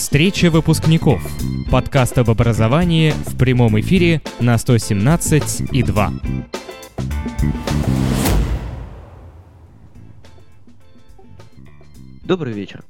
[0.00, 1.20] Встреча выпускников.
[1.70, 6.12] Подкаст об образовании в прямом эфире на 117 и 2.
[12.24, 12.82] Добрый вечер.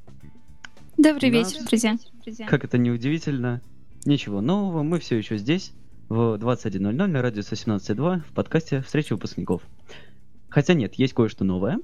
[0.97, 1.97] Добрый Нас- вечер, друзья.
[2.47, 3.61] Как это не удивительно,
[4.05, 5.73] ничего нового, мы все еще здесь,
[6.07, 9.63] в 21.00 на радио 117.2 в подкасте «Встреча выпускников».
[10.47, 11.81] Хотя нет, есть кое-что новое.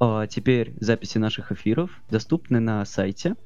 [0.00, 3.36] А, теперь записи наших эфиров доступны на сайте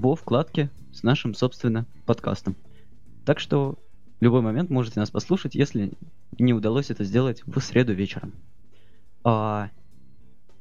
[0.00, 2.56] во вкладке с нашим, собственно, подкастом.
[3.24, 3.78] Так что
[4.20, 5.92] в любой момент можете нас послушать, если
[6.38, 8.32] не удалось это сделать в среду вечером.
[9.22, 9.70] А,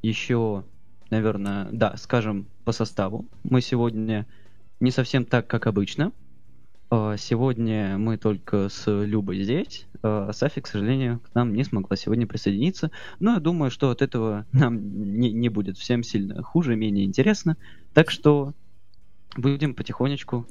[0.02, 0.64] еще,
[1.10, 3.26] наверное, да, скажем по составу.
[3.44, 4.26] Мы сегодня
[4.80, 6.12] не совсем так, как обычно.
[6.90, 9.86] А, Сегодня мы только с Любой здесь.
[10.02, 12.92] А, Сафи, к сожалению, к нам не смогла сегодня присоединиться.
[13.20, 17.58] Но я думаю, что от этого нам не, не будет всем сильно хуже, менее интересно.
[17.94, 18.54] Так что
[19.36, 20.48] будем потихонечку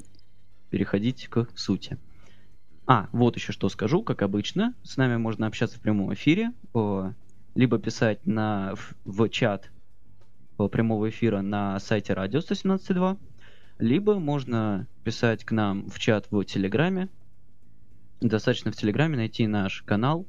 [0.70, 1.98] переходить к сути.
[2.86, 4.74] А, вот еще что скажу, как обычно.
[4.82, 7.12] С нами можно общаться в прямом эфире, о,
[7.54, 9.70] либо писать на, в, в чат
[10.56, 13.18] о, прямого эфира на сайте радио 117.2,
[13.78, 17.08] либо можно писать к нам в чат в Телеграме.
[18.20, 20.26] Достаточно в Телеграме найти наш канал.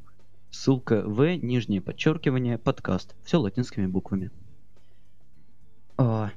[0.52, 3.16] Ссылка в нижнее подчеркивание подкаст.
[3.24, 4.30] Все латинскими буквами.
[5.98, 6.32] А,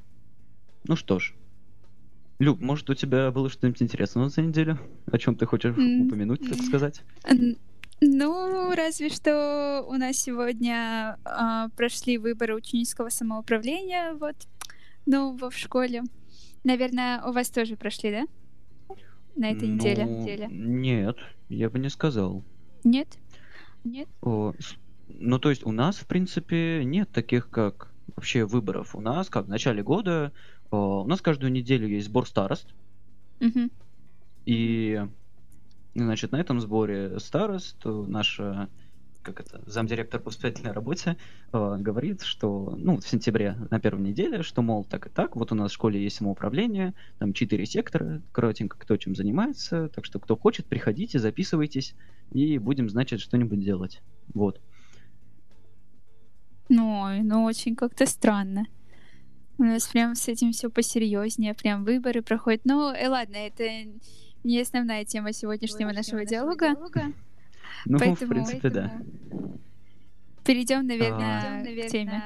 [0.85, 1.35] ну что ж.
[2.39, 4.79] Люб, может у тебя было что-нибудь интересное за неделю?
[5.11, 6.03] О чем ты хочешь М.
[6.03, 7.03] упомянуть, так сказать?
[8.03, 14.37] Ну, разве что у нас сегодня а, прошли выборы ученического самоуправления, вот,
[15.07, 16.03] ну, в школе.
[16.63, 18.97] Наверное, у вас тоже прошли, да?
[19.35, 20.05] На этой неделе?
[20.05, 20.49] Ну, неделе.
[20.51, 21.17] Нет,
[21.49, 22.45] я бы не сказал.
[22.85, 23.09] Нет?
[23.83, 24.09] Нет?
[24.21, 24.53] О,
[25.09, 28.95] ну, то есть у нас, в принципе, нет таких, как вообще выборов.
[28.95, 30.33] У нас, как в начале года,
[30.71, 32.75] у нас каждую неделю есть сбор старост.
[33.41, 33.71] Мгм.
[34.47, 35.05] И,
[35.95, 38.69] значит, на этом сборе старост э, наша,
[39.23, 41.17] как это, замдиректор по воспитательной работе
[41.53, 45.53] э, говорит, что, ну, в сентябре на первой неделе, что, мол, так и так, вот
[45.53, 50.21] у нас в школе есть самоуправление, там четыре сектора, коротенько, кто чем занимается, так что
[50.21, 51.95] кто хочет, приходите, записывайтесь,
[52.31, 54.01] и будем, значит, что-нибудь делать.
[54.33, 54.61] Вот.
[56.69, 58.67] Ну, ну очень как-то странно.
[59.59, 62.61] У нас прям с этим все посерьезнее, прям выборы проходят.
[62.65, 63.65] Ну, э, ладно, это
[64.45, 66.75] не основная тема сегодняшнего нашего диалога.
[67.87, 68.93] Ну, в Поэтому- принципе, да.
[70.45, 71.87] Перейдем, наверное, А.
[71.87, 72.23] к теме.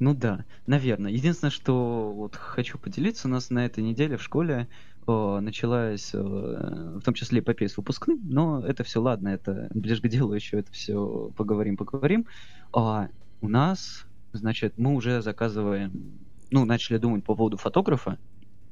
[0.00, 1.12] Ну да, наверное.
[1.12, 4.66] Единственное, что вот хочу поделиться, у нас на этой неделе в школе
[5.06, 10.00] о, началась, э, в том числе эпопея с выпускным, но это все ладно, это ближе
[10.02, 12.26] к делу еще это все поговорим, поговорим.
[12.72, 13.08] А
[13.40, 15.92] у нас, значит, мы уже заказываем,
[16.52, 18.18] ну, начали думать по поводу фотографа,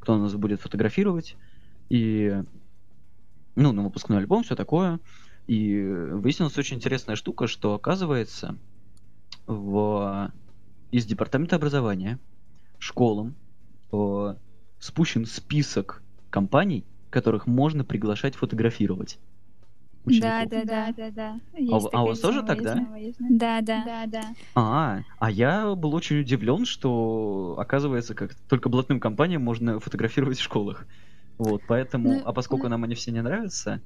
[0.01, 1.37] кто нас будет фотографировать,
[1.89, 2.43] и,
[3.57, 5.01] ну, на выпускной альбом, все такое.
[5.47, 8.57] И выяснилась очень интересная штука, что оказывается
[9.47, 10.33] в
[10.93, 12.19] из департамента образования
[12.79, 13.35] школам
[13.93, 14.35] э,
[14.79, 19.19] спущен список компаний, которых можно приглашать фотографировать.
[20.07, 20.51] Да, учеников.
[20.51, 21.41] да, да, да, да.
[21.71, 22.87] А у- а у вас тоже так, да?
[23.31, 24.07] Да, да.
[24.07, 24.23] да.
[24.55, 30.43] А, а я был очень удивлен, что оказывается, как только блатным компаниям можно фотографировать в
[30.43, 30.87] школах.
[31.39, 33.83] Вот, поэтому, Ну, а поскольку нам они все не нравятся,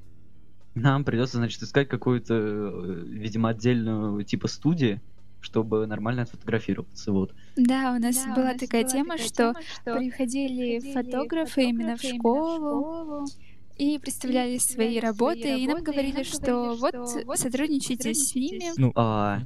[0.74, 5.00] нам придется, значит, искать какую-то, э, видимо, отдельную типа студии,
[5.40, 7.12] чтобы нормально отфотографироваться.
[7.12, 7.34] Вот.
[7.56, 10.80] Да, у нас Да, у была нас такая была тема, такая что тема, что приходили
[10.80, 16.22] приходили фотографы именно в фотографы школу и представляли и представляли свои работы, и нам говорили,
[16.22, 16.94] что вот
[17.38, 18.70] сотрудничайте с ними.
[18.76, 19.40] Ну, А,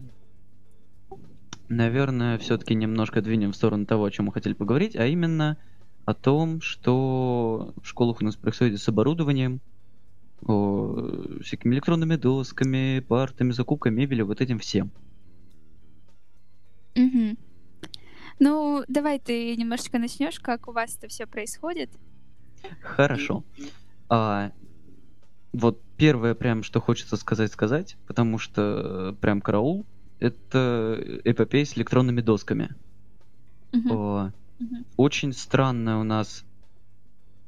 [1.68, 5.56] наверное, все-таки немножко двинем в сторону того, о чем мы хотели поговорить, а именно
[6.04, 9.60] о том, что в школах у нас происходит с оборудованием,
[10.46, 14.90] о, всякими электронными досками, партами, закупкой мебели, вот этим всем.
[16.94, 17.36] Мгм.
[18.40, 21.90] Ну, давай ты немножечко начнешь, как у вас это все происходит.
[22.80, 23.44] Хорошо.
[24.10, 24.52] А,
[25.52, 29.86] вот первое, прям, что хочется сказать, сказать, потому что э, прям караул,
[30.20, 32.76] это эпопея с электронными досками.
[33.72, 33.92] Мгм.
[33.92, 34.84] О, Мгм.
[34.96, 36.44] очень странная у нас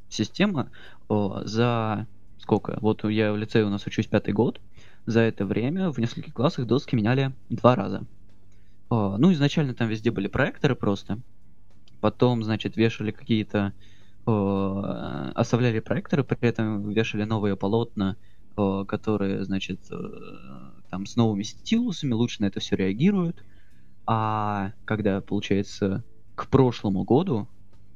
[0.09, 0.71] система.
[1.09, 2.07] О, за
[2.39, 2.79] сколько?
[2.81, 4.61] Вот я в лицее у нас учусь пятый год.
[5.07, 8.07] За это время в нескольких классах доски меняли два раза.
[8.91, 11.21] О, ну, изначально там везде были проекторы просто.
[12.01, 13.75] Потом, значит, вешали какие-то...
[14.27, 18.17] оставляли проекторы, при этом вешали новые полотна,
[18.57, 19.97] о, которые, значит, э,
[20.91, 23.45] там с новыми стилусами лучше на это все реагируют.
[24.07, 27.49] А когда, получается, к прошлому году,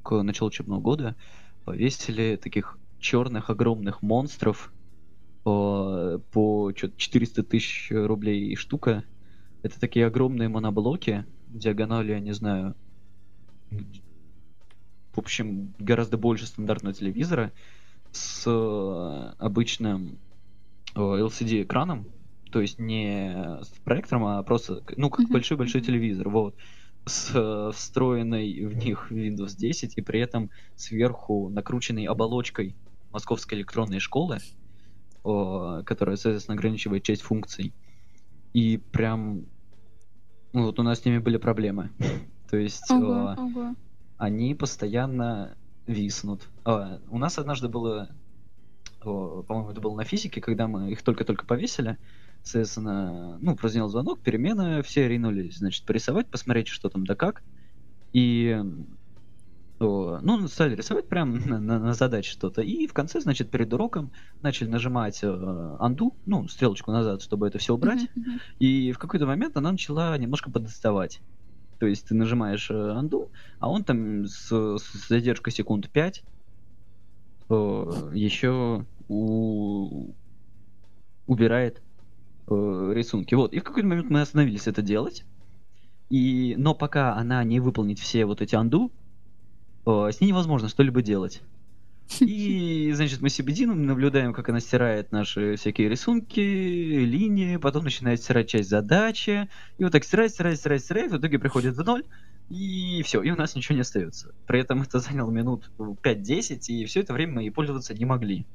[0.02, 1.16] к началу учебного года,
[1.64, 4.72] повесили таких черных огромных монстров
[5.42, 9.04] по, по 400 тысяч рублей штука.
[9.62, 12.74] Это такие огромные моноблоки, диагонали, я не знаю,
[15.14, 17.52] в общем, гораздо больше стандартного телевизора
[18.12, 18.46] с
[19.38, 20.18] обычным
[20.94, 22.06] LCD-экраном,
[22.50, 26.54] то есть не с проектором, а просто, ну, как большой-большой телевизор, вот,
[27.06, 32.76] с встроенной в них Windows 10 и при этом сверху накрученной оболочкой
[33.10, 34.38] Московской электронной школы,
[35.22, 37.74] которая, соответственно, ограничивает часть функций.
[38.52, 39.46] И прям,
[40.52, 41.90] ну, вот у нас с ними были проблемы.
[42.50, 43.74] То есть ого, ого.
[44.24, 45.56] Они постоянно
[45.86, 46.48] виснут.
[46.64, 48.10] А, у нас однажды было,
[49.00, 51.98] по-моему, это было на физике, когда мы их только-только повесили,
[52.42, 57.42] соответственно, ну, прозвенел звонок, перемены, все ринулись, значит, порисовать, посмотреть, что там да как.
[58.12, 58.60] И
[59.80, 62.62] ну, стали рисовать прям на, на, на задаче что-то.
[62.62, 64.12] И в конце, значит, перед уроком
[64.42, 68.08] начали нажимать э, анду, ну, стрелочку назад, чтобы это все убрать.
[68.58, 71.20] И в какой-то момент она начала немножко подоставать.
[71.78, 76.22] То есть ты нажимаешь анду, а он там с, с задержкой секунд 5
[77.50, 80.12] э, еще у...
[81.26, 81.82] убирает
[82.48, 83.34] э, рисунки.
[83.34, 83.52] Вот.
[83.52, 85.24] И в какой-то момент мы остановились это делать.
[86.10, 86.54] И...
[86.58, 88.92] Но пока она не выполнит все вот эти анду,
[89.86, 91.42] э, с ней невозможно что-либо делать.
[92.20, 98.48] И, значит, мы сидим, наблюдаем, как она стирает наши всякие рисунки, линии, потом начинает стирать
[98.48, 99.48] часть задачи,
[99.78, 102.04] и вот так стирает, стирает, стирает, стирает, в итоге приходит в ноль,
[102.50, 104.34] и все, и у нас ничего не остается.
[104.46, 108.46] При этом это заняло минут 5-10, и все это время мы и пользоваться не могли.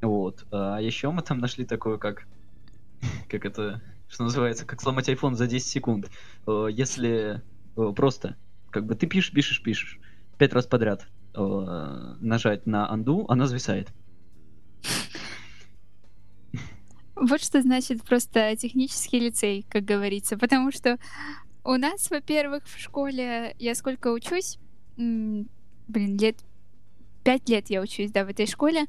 [0.00, 0.46] Вот.
[0.50, 2.26] А еще мы там нашли такое, как...
[3.28, 3.80] Как это...
[4.08, 6.10] Что называется, как сломать iPhone за 10 секунд.
[6.46, 7.42] Э, если
[7.76, 8.36] э, просто,
[8.70, 9.98] как бы ты пишешь, пишешь, пишешь,
[10.38, 13.88] пять раз подряд, э, нажать на undo, она зависает.
[17.20, 20.38] Вот что значит просто технический лицей, как говорится.
[20.38, 20.98] Потому что
[21.64, 24.58] у нас, во-первых, в школе я сколько учусь,
[24.96, 25.48] блин,
[26.18, 26.36] лет
[27.24, 28.86] пять лет я учусь, да, в этой школе.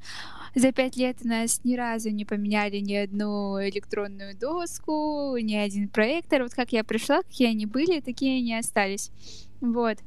[0.56, 6.44] За пять лет нас ни разу не поменяли ни одну электронную доску, ни один проектор.
[6.44, 9.12] Вот как я пришла, какие они были, такие они остались.
[9.60, 9.98] Вот.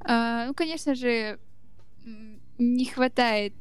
[0.00, 1.38] Uh, ну, конечно же,
[2.58, 3.54] не хватает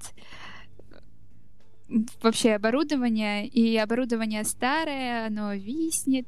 [2.22, 6.28] вообще оборудования, и оборудование старое, оно виснет.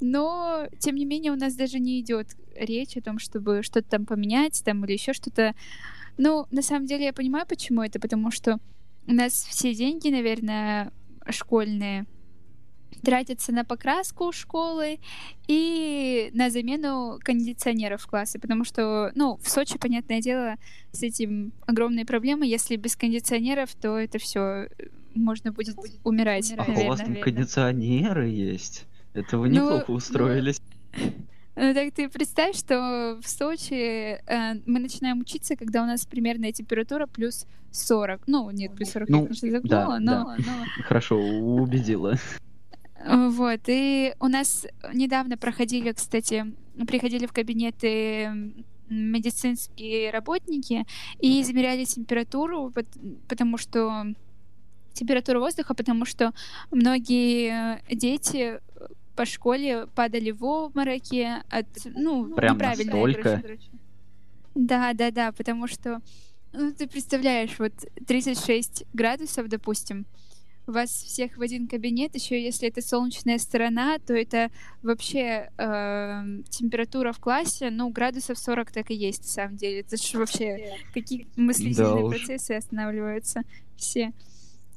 [0.00, 4.06] Но, тем не менее, у нас даже не идет речь о том, чтобы что-то там
[4.06, 5.54] поменять там или еще что-то.
[6.16, 8.58] Ну, на самом деле, я понимаю, почему это, потому что
[9.06, 10.92] у нас все деньги, наверное,
[11.28, 12.06] школьные
[13.02, 14.98] тратятся на покраску школы
[15.46, 20.56] и на замену кондиционеров в классе, потому что, ну, в Сочи, понятное дело,
[20.92, 22.46] с этим огромные проблемы.
[22.46, 24.68] Если без кондиционеров, то это все
[25.14, 26.52] можно будет умирать.
[26.52, 28.84] А наверное, у вас там кондиционеры есть?
[29.12, 30.60] Это вы ну, неплохо ну, устроились.
[31.56, 36.50] Ну так ты представь, что в Сочи э, мы начинаем учиться, когда у нас примерная
[36.50, 38.22] температура плюс 40.
[38.26, 40.36] Ну, нет, плюс 40 ну, я, конечно, загнула, да, но, да.
[40.38, 40.82] но...
[40.82, 42.16] Хорошо, убедила.
[43.06, 46.46] Вот, и у нас недавно проходили, кстати,
[46.86, 48.54] приходили в кабинеты
[48.88, 50.86] медицинские работники
[51.20, 52.72] и измеряли температуру,
[53.28, 54.06] потому что
[54.94, 56.32] температуру воздуха, потому что
[56.70, 58.60] многие дети
[59.16, 63.42] по школе падали в обмороки от, ну, Прям настолько?
[64.54, 66.00] Да, да, да, потому что,
[66.52, 67.72] ну, ты представляешь, вот
[68.06, 70.06] 36 градусов, допустим,
[70.66, 74.50] вас всех в один кабинет, еще если это солнечная сторона, то это
[74.82, 79.80] вообще э, температура в классе, ну, градусов 40 так и есть, на самом деле.
[79.80, 83.42] Это же вообще какие мыслительные да процессы останавливаются
[83.76, 84.12] все.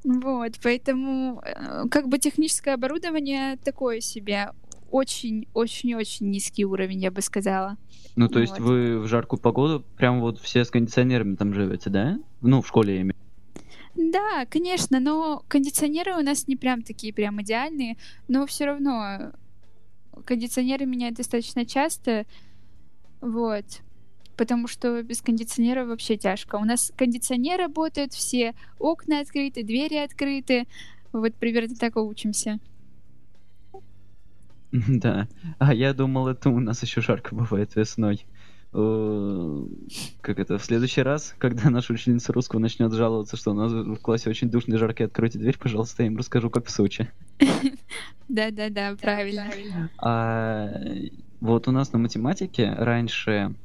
[0.03, 4.51] Вот, поэтому э, как бы техническое оборудование такое себе.
[4.89, 7.75] Очень-очень-очень низкий уровень, я бы сказала.
[8.15, 8.41] Ну, то вот.
[8.41, 12.20] есть вы в жаркую погоду прям вот все с кондиционерами там живете, да?
[12.41, 13.15] Ну, в школе я имею
[13.98, 19.34] да, конечно, но кондиционеры у нас не прям такие прям идеальные, но все равно
[20.24, 22.27] кондиционеры меняют достаточно часто,
[23.22, 23.66] вот,
[24.36, 26.58] потому что без кондиционера вообще тяжко.
[26.58, 30.68] У нас кондиционер работает, все окна открыты, двери открыты,
[31.12, 32.60] вот примерно так и учимся.
[34.72, 35.27] Да,
[35.60, 38.25] а я думал, это у нас еще жарко бывает весной.
[38.79, 39.65] Э,
[40.22, 43.98] как это, в следующий раз, когда наша ученица русского начнет жаловаться, что у нас в
[43.98, 47.10] классе очень душно и жарко, откройте дверь, пожалуйста, я им расскажу, как в Сочи.
[48.29, 49.46] Да-да-да, правильно.
[49.98, 50.69] А
[51.41, 53.55] вот у нас на математике раньше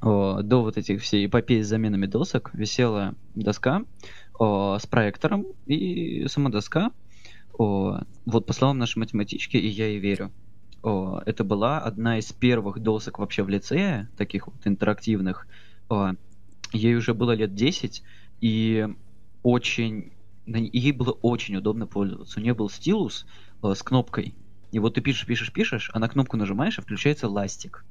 [0.00, 3.82] о, до вот этих всей эпопеи с заменами досок висела доска
[4.38, 6.92] о, с проектором и сама доска.
[7.54, 10.30] О, вот по словам нашей математички, и я ей верю,
[10.82, 15.46] о, это была одна из первых досок вообще в лицее, таких вот интерактивных.
[15.88, 16.12] О,
[16.72, 18.02] ей уже было лет 10,
[18.40, 18.88] и
[19.42, 20.12] очень...
[20.46, 22.40] Ей было очень удобно пользоваться.
[22.40, 23.26] У нее был стилус
[23.60, 24.34] о, с кнопкой.
[24.72, 27.84] И вот ты пишешь, пишешь, пишешь, а на кнопку нажимаешь, и включается ластик.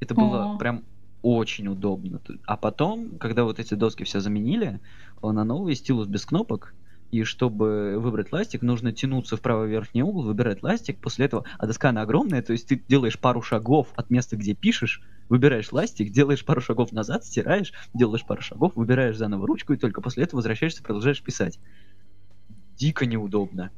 [0.00, 0.58] Это было О.
[0.58, 0.84] прям
[1.22, 2.20] очень удобно.
[2.46, 4.80] А потом, когда вот эти доски все заменили,
[5.20, 6.74] о, на новый стилус без кнопок,
[7.10, 11.66] и чтобы выбрать ластик, нужно тянуться в правый верхний угол, выбирать ластик, после этого, а
[11.66, 16.10] доска она огромная, то есть ты делаешь пару шагов от места, где пишешь, выбираешь ластик,
[16.10, 20.38] делаешь пару шагов назад, стираешь, делаешь пару шагов, выбираешь заново ручку, и только после этого
[20.38, 21.58] возвращаешься, продолжаешь писать.
[22.76, 23.70] Дико неудобно.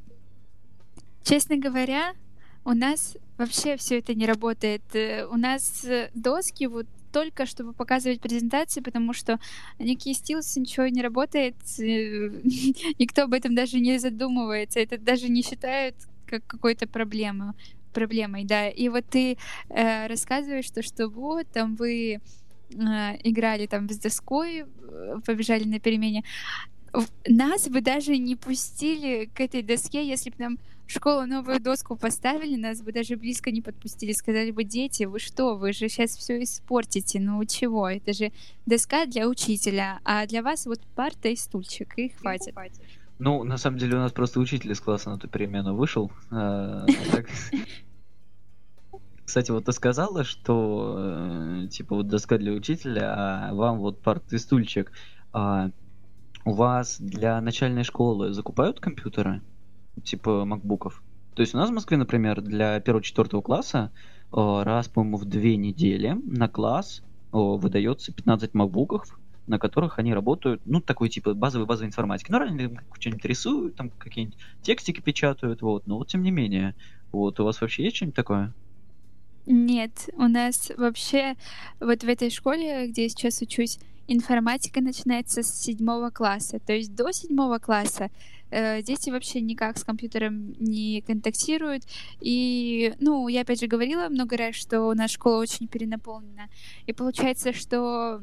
[1.22, 2.12] Честно говоря,
[2.64, 4.82] у нас вообще все это не работает.
[4.94, 9.38] Э, У нас э, доски вот только чтобы показывать презентации, потому что
[9.78, 11.82] никакие стилусы, ничего не работает, э,
[12.98, 17.54] никто об этом даже не задумывается, это даже не считают как какой-то проблемой,
[17.92, 18.68] проблемой, да.
[18.68, 19.36] И вот ты
[19.68, 22.18] э, рассказываешь, что, что вот там вы э,
[23.24, 26.24] играли там с доской, э, побежали на перемене.
[27.26, 31.94] Нас бы даже не пустили к этой доске, если бы нам в школу новую доску
[31.94, 34.12] поставили, нас бы даже близко не подпустили.
[34.12, 37.20] Сказали бы, дети, вы что, вы же сейчас все испортите.
[37.20, 37.88] Ну чего?
[37.88, 38.32] Это же
[38.66, 42.54] доска для учителя, а для вас вот парта и стульчик, и хватит.
[43.20, 46.10] Ну, на самом деле, у нас просто учитель из класса на ту перемену вышел.
[46.30, 47.28] а, а так-
[49.24, 54.32] Кстати, вот ты сказала, что э, типа вот доска для учителя, а вам вот парт
[54.32, 54.90] и стульчик.
[56.44, 59.42] У вас для начальной школы закупают компьютеры?
[60.02, 61.02] Типа макбуков?
[61.34, 63.92] То есть у нас в Москве, например, для первого-четвертого класса
[64.32, 70.14] э, раз, по-моему, в две недели на класс э, выдается 15 макбуков, на которых они
[70.14, 72.30] работают, ну, такой типа базовой базовой информатики.
[72.30, 76.74] Ну, ранее что-нибудь рисуют, там какие-нибудь текстики печатают, вот, но вот тем не менее.
[77.12, 78.54] Вот, у вас вообще есть что-нибудь такое?
[79.46, 81.34] Нет, у нас вообще
[81.80, 83.78] вот в этой школе, где я сейчас учусь,
[84.10, 86.58] информатика начинается с седьмого класса.
[86.58, 88.10] То есть до седьмого класса
[88.50, 91.84] э, дети вообще никак с компьютером не контактируют.
[92.20, 96.48] И, ну, я опять же говорила много раз, что нас школа очень перенаполнена.
[96.86, 98.22] И получается, что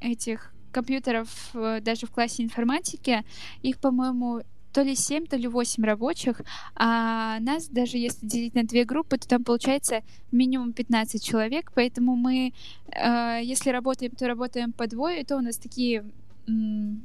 [0.00, 3.24] этих компьютеров э, даже в классе информатики,
[3.62, 4.42] их, по-моему,
[4.72, 6.40] то ли 7, то ли 8 рабочих,
[6.74, 12.16] а нас даже если делить на две группы, то там получается минимум 15 человек, поэтому
[12.16, 12.52] мы,
[12.92, 16.04] э, если работаем, то работаем по двое, то у нас такие...
[16.48, 17.02] м,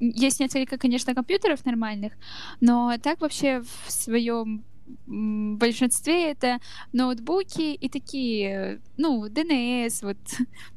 [0.00, 2.12] Есть несколько, конечно, компьютеров нормальных,
[2.60, 4.64] но так вообще в своем
[5.06, 6.58] м, большинстве это
[6.92, 10.16] ноутбуки и такие, ну, ДНС, вот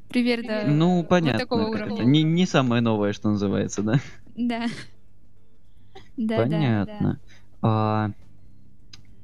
[0.09, 1.39] примерно Ну, вот понятно.
[1.39, 2.03] такого как уровня.
[2.03, 3.99] Не, не самое новое, что называется, да?
[4.35, 4.67] Да.
[6.17, 7.19] Да, Понятно.
[7.61, 8.11] А,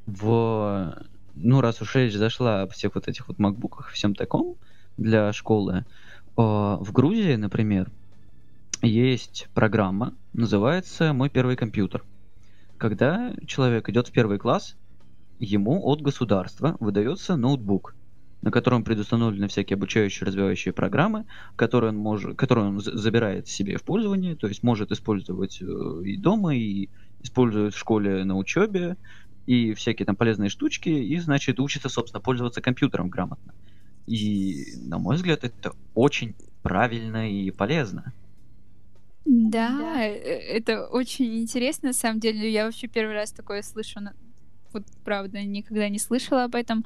[0.05, 1.05] в...
[1.35, 4.57] Ну, раз уж речь зашла об всех вот этих вот макбуках, всем таком
[4.97, 5.85] для школы,
[6.37, 7.91] а, в Грузии, например,
[8.81, 12.03] есть программа, называется «Мой первый компьютер».
[12.77, 14.75] Когда человек идет в первый класс,
[15.39, 17.95] ему от государства выдается ноутбук,
[18.41, 23.77] на котором предустановлены всякие обучающие, развивающие программы, которые он, может, которые он за- забирает себе
[23.77, 25.65] в пользование, то есть может использовать э,
[26.05, 26.89] и дома, и
[27.21, 28.97] использует в школе на учебе,
[29.45, 33.53] и всякие там полезные штучки, и, значит, учится, собственно, пользоваться компьютером грамотно.
[34.07, 38.13] И, на мой взгляд, это очень правильно и полезно.
[39.25, 40.13] Да, э,
[40.57, 42.51] это очень интересно, на самом деле.
[42.51, 43.99] Я вообще первый раз такое слышу.
[43.99, 44.13] на-
[44.73, 46.85] Вот правда, никогда не слышала об этом.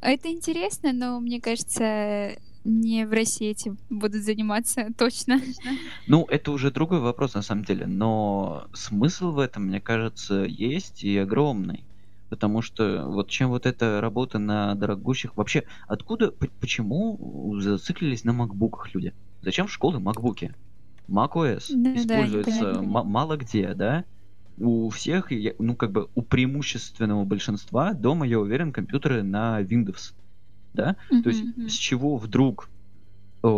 [0.00, 5.40] Это интересно, но мне кажется, не в России этим будут заниматься точно.
[6.06, 11.02] Ну, это уже другой вопрос, на самом деле, но смысл в этом, мне кажется, есть
[11.04, 11.84] и огромный.
[12.28, 15.34] Потому что вот чем вот эта работа на дорогущих...
[15.36, 19.14] Вообще, откуда, почему зациклились на макбуках люди?
[19.40, 20.54] Зачем в школы макбуки?
[21.10, 24.04] macOS Да, да, используется м- мало где, да?
[24.58, 30.14] У всех, ну, как бы, у преимущественного большинства дома, я уверен, компьютеры на Windows,
[30.74, 30.96] да?
[31.22, 32.70] То есть с чего вдруг
[33.44, 33.48] э,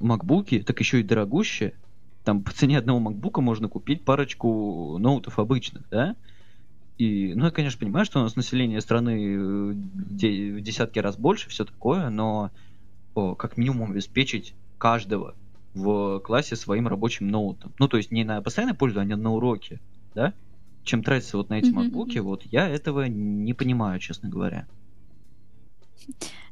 [0.00, 1.78] макбуки, так еще и дорогущие,
[2.24, 6.16] там по цене одного макбука можно купить парочку ноутов обычных, да?
[6.98, 9.74] И, ну, я, конечно, понимаю, что у нас население страны э, в
[10.14, 12.52] де- в десятки раз больше, все такое, но
[13.14, 15.36] о, как минимум обеспечить каждого
[15.74, 17.74] в классе своим рабочим ноутом.
[17.78, 19.80] Ну, то есть не на постоянное пользование, а на уроки,
[20.14, 20.34] да?
[20.84, 22.28] Чем тратиться вот на эти макбуки, мгм.
[22.28, 24.66] вот я этого не понимаю, честно говоря.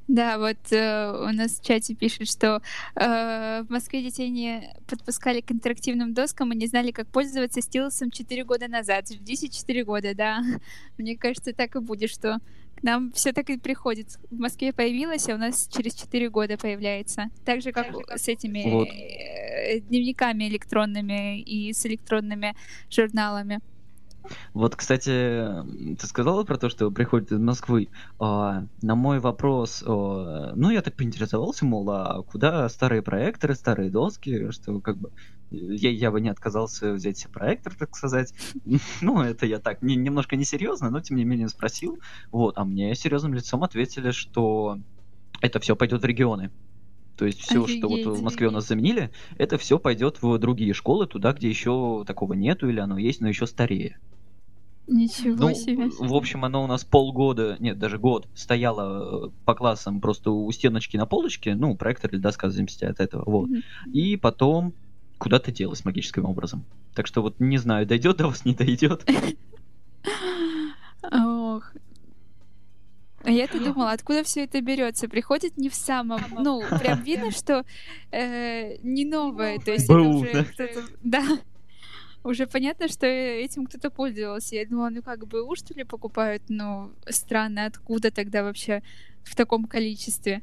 [0.08, 2.60] Да, вот э, у нас в чате пишет, что
[2.96, 8.10] э, в Москве детей не подпускали к интерактивным доскам и не знали, как пользоваться стилусом
[8.10, 9.08] 4 года назад.
[9.08, 10.42] Ждите 4 года, да.
[10.98, 12.40] Мне кажется, так и будет, что
[12.74, 14.18] к нам все так и приходит.
[14.30, 17.30] В Москве появилось, а у нас через 4 года появляется.
[17.44, 18.88] Так же, как с этими Вот.
[18.88, 22.56] э, дневниками электронными и с электронными
[22.90, 23.60] журналами.
[24.54, 25.48] Вот, кстати,
[25.98, 27.88] ты сказала про то, что приходит из Москвы.
[28.18, 33.90] А, на мой вопрос, а, ну, я так поинтересовался, мол, а куда старые проекторы, старые
[33.90, 35.10] доски, что как бы
[35.50, 38.34] я, я бы не отказался взять себе проектор, так сказать.
[39.00, 41.98] Ну, это я так, не, немножко несерьезно, но тем не менее спросил.
[42.30, 44.78] Вот, а мне серьезным лицом ответили, что
[45.40, 46.50] это все пойдет в регионы.
[47.22, 48.20] То есть все, что вот в.
[48.20, 52.68] Москве у нас заменили, это все пойдет в другие школы, туда, где еще такого нету,
[52.68, 54.00] или оно есть, но еще старее.
[54.88, 55.88] Ничего Ну, себе.
[55.88, 60.50] в общем, оно у нас полгода, нет, даже год стояло э, по классам просто у
[60.50, 63.48] стеночки на полочке, ну, проектор или доска зависимости от этого, вот.
[63.48, 63.62] Мгм.
[63.92, 64.74] И потом
[65.18, 66.64] куда-то делось магическим образом.
[66.92, 69.06] Так что вот не знаю, дойдет до вас, не дойдет.
[71.12, 71.72] Ох.
[73.24, 75.08] А я-то думала, откуда все это берется?
[75.08, 77.64] Приходит не в самом, ну, прям видно, что
[78.10, 80.44] э, не новое, то есть это Бу, уже да?
[80.44, 81.22] кто-то, да,
[82.24, 84.56] уже понятно, что этим кто-то пользовался.
[84.56, 88.82] Я думала, ну как бы у что ли покупают, ну странно, откуда тогда вообще
[89.24, 90.42] в таком количестве?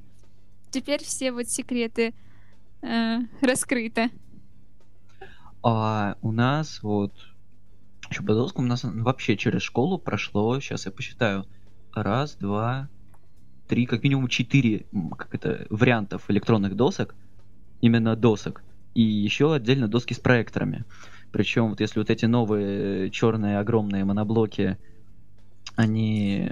[0.71, 2.13] Теперь все вот секреты
[2.81, 4.09] э, раскрыты.
[5.63, 7.13] А у нас вот
[8.09, 11.45] еще по доскам у нас вообще через школу прошло, сейчас я посчитаю,
[12.03, 12.89] раз, два,
[13.67, 14.87] три, как минимум четыре,
[15.17, 17.15] как это, вариантов электронных досок,
[17.81, 18.63] именно досок,
[18.93, 20.85] и еще отдельно доски с проекторами.
[21.31, 24.77] Причем вот если вот эти новые черные огромные моноблоки,
[25.75, 26.49] они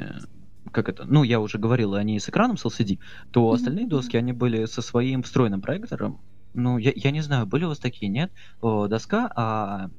[0.72, 3.00] как это, ну я уже говорил, они с экраном с LCD,
[3.32, 3.56] то Мгм.
[3.56, 6.22] остальные доски, они были со своим встроенным проектором.
[6.54, 8.32] Ну, я, я не знаю, были у вас такие, нет?
[8.62, 9.89] О, доска, а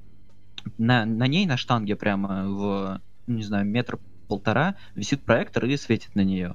[0.76, 6.14] на, на ней, на штанге прямо в, не знаю, метр полтора висит проектор и светит
[6.14, 6.54] на нее.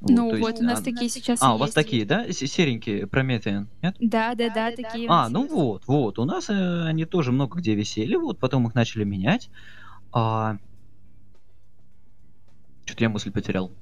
[0.00, 1.74] ну вот у нас а, такие сейчас А, и у вас есть.
[1.74, 3.96] такие, да, серенькие, Promethean, нет?
[3.98, 5.08] Да, да, да, такие.
[5.08, 5.52] у А, ну есть.
[5.52, 6.18] вот, вот.
[6.18, 9.50] У нас э, они тоже много где висели, вот потом их начали менять.
[10.12, 10.58] А...
[12.84, 13.72] Что-то я мысль потерял.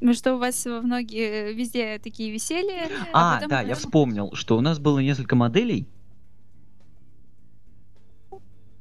[0.00, 2.90] Ну что у вас во многие везде такие висели.
[3.12, 5.88] А, потом да, я вспомнил, что у нас было несколько моделей.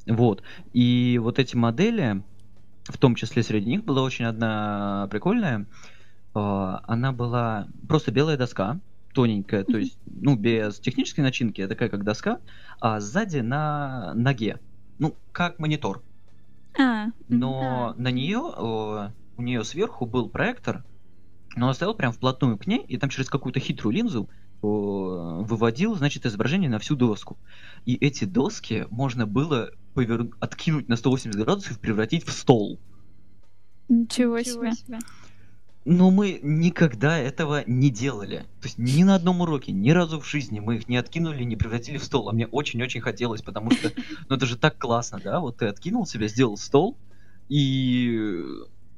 [0.05, 0.43] Вот.
[0.73, 2.21] И вот эти модели,
[2.87, 5.65] в том числе среди них была очень одна прикольная.
[6.33, 8.79] А, Она была просто белая доска,
[9.13, 12.39] тоненькая, то есть, ну, без технической начинки, а такая как доска,
[12.79, 14.59] а сзади на ноге.
[14.99, 16.03] Ну, как монитор.
[16.77, 17.07] А.
[17.29, 20.83] Но на нее, у нее сверху был проектор,
[21.55, 24.29] но он стоял прям вплотную к ней, и там через какую-то хитрую линзу
[24.61, 27.37] выводил, значит, изображение на всю доску.
[27.85, 32.79] И эти доски можно было повер- откинуть на 180 градусов и превратить в стол.
[33.87, 34.71] Ничего себе.
[35.85, 38.39] Но мы никогда этого не делали.
[38.59, 41.55] То есть ни на одном уроке, ни разу в жизни мы их не откинули, не
[41.55, 42.27] превратили в стол.
[42.27, 43.91] А мне очень-очень хотелось, потому что,
[44.27, 45.39] ну это же так классно, да?
[45.39, 46.97] Вот ты откинул себя, сделал стол
[47.49, 48.41] и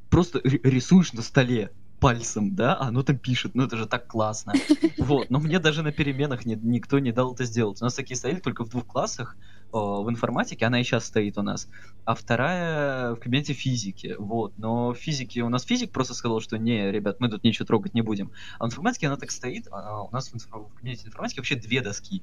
[0.10, 4.54] просто рисуешь на столе пальцем, да, а оно там пишет, ну это же так классно.
[4.98, 7.82] Вот, но мне даже на переменах ни- никто не дал это сделать.
[7.82, 9.38] У нас такие стояли только в двух классах,
[9.72, 11.70] о, в информатике, она и сейчас стоит у нас,
[12.04, 14.58] а вторая в кабинете физики, вот.
[14.58, 17.94] Но в физике у нас физик просто сказал, что не, ребят, мы тут ничего трогать
[17.94, 18.32] не будем.
[18.60, 21.56] А в информатике она так стоит, а у нас в, инфо- в кабинете информатики вообще
[21.56, 22.22] две доски.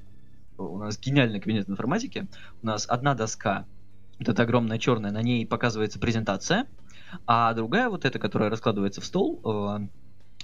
[0.57, 2.27] У нас гениальный кабинет информатики.
[2.61, 3.65] У нас одна доска,
[4.19, 6.67] вот эта огромная черная, на ней показывается презентация,
[7.25, 9.87] а другая вот эта, которая раскладывается в стол, э,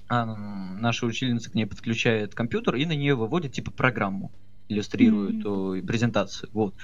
[0.10, 4.32] наша учительница к ней подключает компьютер и на нее выводит типа программу,
[4.68, 6.50] иллюстрирует э, презентацию.
[6.54, 6.76] Вот.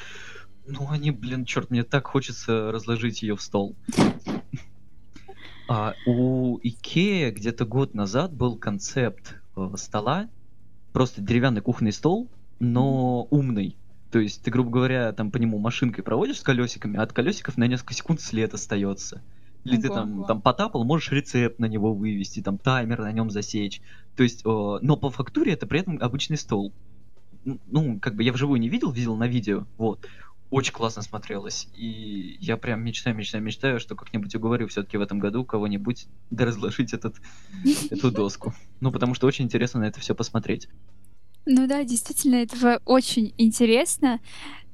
[0.65, 3.75] Ну они, блин, черт, мне так хочется разложить ее в стол.
[5.69, 10.29] А, у Икея где-то год назад был концепт э, стола,
[10.93, 13.75] просто деревянный кухонный стол, но умный.
[14.11, 17.57] То есть ты, грубо говоря, там по нему машинкой проводишь с колесиками, а от колесиков
[17.57, 19.21] на несколько секунд след остается.
[19.63, 23.81] Или ты там, там потапал, можешь рецепт на него вывести, там таймер на нем засечь.
[24.15, 26.73] То есть, э, но по фактуре это при этом обычный стол.
[27.43, 30.07] Ну, как бы я вживую не видел, видел на видео, вот.
[30.49, 31.67] Очень классно смотрелось.
[31.75, 36.45] И я прям мечтаю, мечтаю, мечтаю, что как-нибудь уговорю все-таки в этом году кого-нибудь да
[36.45, 37.15] разложить этот,
[37.89, 38.53] эту доску.
[38.79, 40.69] Ну, потому что очень интересно на это все посмотреть.
[41.45, 44.19] Ну да, действительно, это очень интересно.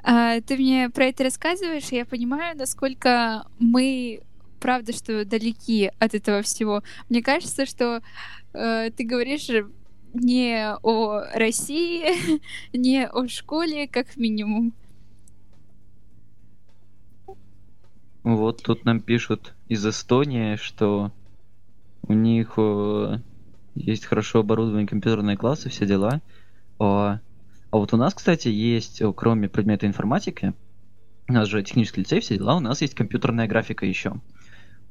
[0.03, 4.21] А, Ты мне про это рассказываешь, и я понимаю, насколько мы
[4.63, 6.83] правда, что далеки от этого всего.
[7.09, 8.01] Мне кажется, что
[8.53, 9.49] э, ты говоришь
[10.13, 12.39] не о России,
[12.73, 14.73] не о школе, как минимум.
[18.23, 21.11] Вот тут нам пишут из Эстонии, что
[22.07, 23.19] у них э,
[23.75, 26.21] есть хорошо оборудованные компьютерные классы, все дела.
[26.79, 27.19] А,
[27.69, 30.53] а вот у нас, кстати, есть, кроме предмета информатики,
[31.27, 34.13] у нас же технический лицей, все дела, у нас есть компьютерная графика еще,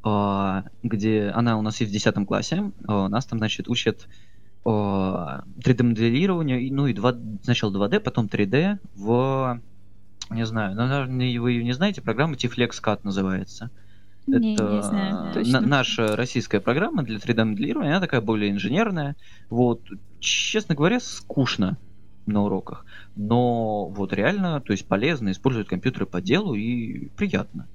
[0.05, 2.73] где она у нас есть в 10 классе.
[2.89, 4.09] А, нас там, значит, учат
[4.65, 9.61] 3D-моделирование, ну и 2, сначала 2D, потом 3D в,
[10.31, 13.71] не знаю, наверное, вы ее не знаете, программа Tiflex называется.
[14.27, 15.61] Не, это не знаю, точно.
[15.61, 19.17] наша российская программа для 3D-моделирования, она такая более инженерная.
[19.51, 19.83] Вот,
[20.21, 21.77] честно говоря, скучно
[22.27, 22.87] на уроках.
[23.17, 27.67] Но вот реально, то есть полезно использовать компьютеры по делу и приятно.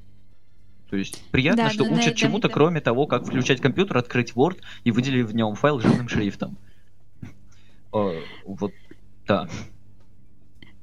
[0.90, 2.54] То есть приятно, да, что да, учат да, чему-то, да.
[2.54, 6.58] кроме того, как включать компьютер, открыть Word и выделить в нем файл жирным шрифтом.
[7.92, 8.72] Вот,
[9.28, 9.48] да.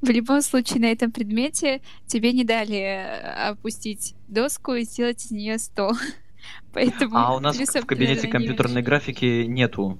[0.02, 5.30] В любом случае, на этом предмете тебе не дали э, опустить доску и сделать из
[5.30, 5.92] нее стол.
[6.74, 9.98] Поэтому а у нас в кабинете компьютерной графики нету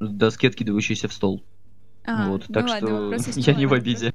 [0.00, 1.44] доски, откидывающейся в стол.
[2.04, 4.12] А, вот, ну так ладно, что я не в обиде.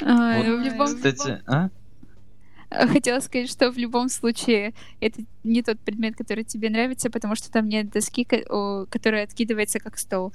[0.00, 0.86] А, вот, в любом...
[0.86, 1.70] Кстати, а?
[2.92, 7.50] Хотела сказать, что в любом случае это не тот предмет, который тебе нравится, потому что
[7.50, 10.32] там нет доски, которая откидывается как стол.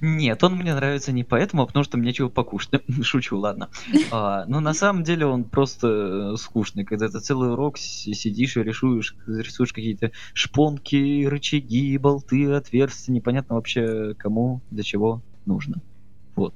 [0.00, 2.82] Нет, он мне нравится не поэтому, а потому что мне чего покушать.
[3.02, 3.70] Шучу, ладно.
[4.10, 8.62] а, но на самом деле он просто э, скучный, когда ты целый урок сидишь и
[8.62, 15.80] рисуешь, рисуешь какие-то шпонки, рычаги, болты, отверстия, непонятно вообще кому, для чего нужно.
[16.36, 16.54] Вот.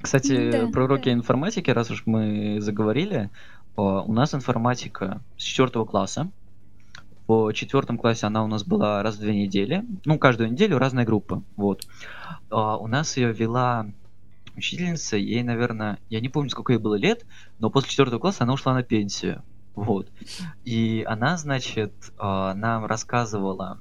[0.00, 1.12] Кстати, да, про уроки да.
[1.12, 3.30] информатики, раз уж мы заговорили,
[3.76, 6.30] у нас информатика с четвертого класса.
[7.28, 9.84] В четвертом классе она у нас была раз в две недели.
[10.04, 11.42] Ну, каждую неделю разная группа.
[11.56, 11.86] Вот.
[12.50, 13.86] У нас ее вела
[14.54, 17.24] учительница, ей, наверное, я не помню, сколько ей было лет,
[17.58, 19.42] но после четвертого класса она ушла на пенсию.
[19.74, 20.08] Вот.
[20.64, 23.78] И она, значит, нам рассказывала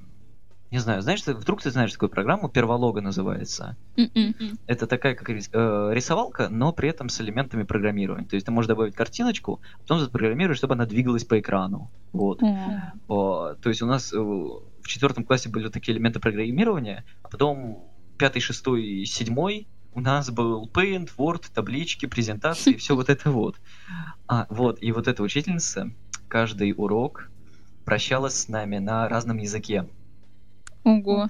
[0.72, 3.76] не знаю, знаешь, вдруг ты знаешь такую программу, перволога называется.
[3.98, 4.58] Mm-mm.
[4.68, 5.36] Это такая как э,
[5.94, 8.26] рисовалка, но при этом с элементами программирования.
[8.26, 11.92] То есть ты можешь добавить картиночку, а потом запрограммируешь, чтобы она двигалась по экрану.
[12.14, 12.42] Вот.
[12.42, 12.80] Mm.
[13.10, 17.84] О, то есть у нас э, в четвертом классе были такие элементы программирования, а потом
[18.18, 23.58] пятый, шестой, седьмой у нас был Paint, Word, таблички, презентации, все вот это вот.
[24.28, 25.92] А, вот, и вот эта учительница
[26.30, 27.30] каждый урок
[27.84, 29.86] прощалась с нами на разном языке.
[30.84, 31.28] Ого.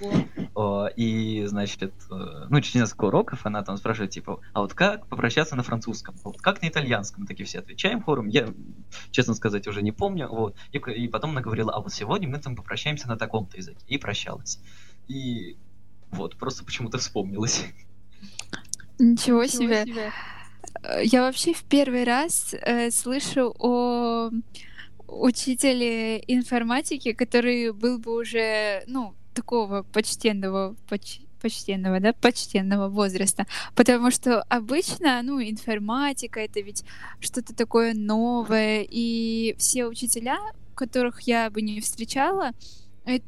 [0.96, 5.56] И, значит, э, ну, через несколько уроков она там спрашивает, типа, а вот как попрощаться
[5.56, 6.16] на французском?
[6.24, 7.26] Вот как на итальянском?
[7.26, 8.28] Такие все отвечаем хором.
[8.28, 8.48] Я,
[9.12, 10.30] честно сказать, уже не помню.
[10.30, 10.56] Вот.
[10.72, 13.80] И, и потом она говорила, а вот сегодня мы там попрощаемся на таком-то языке.
[13.88, 14.60] И прощалась.
[15.08, 15.58] И
[16.12, 17.66] вот, просто почему-то вспомнилась.
[19.00, 19.86] Ничего, Ничего себе.
[19.86, 20.12] себе.
[21.04, 24.30] Я вообще в первый раз э, слышу о
[25.08, 34.12] учителе информатики, который был бы уже, ну, такого почтенного, поч почтенного, да, почтенного возраста, потому
[34.12, 36.84] что обычно, ну, информатика это ведь
[37.20, 40.38] что-то такое новое, и все учителя,
[40.76, 42.52] которых я бы не встречала,
[43.06, 43.26] это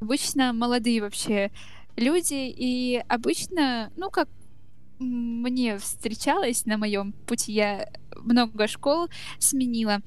[0.00, 1.52] обычно молодые вообще
[1.96, 4.28] люди, и обычно, ну, как
[4.98, 10.00] мне встречалось на моем пути, я много школ сменила,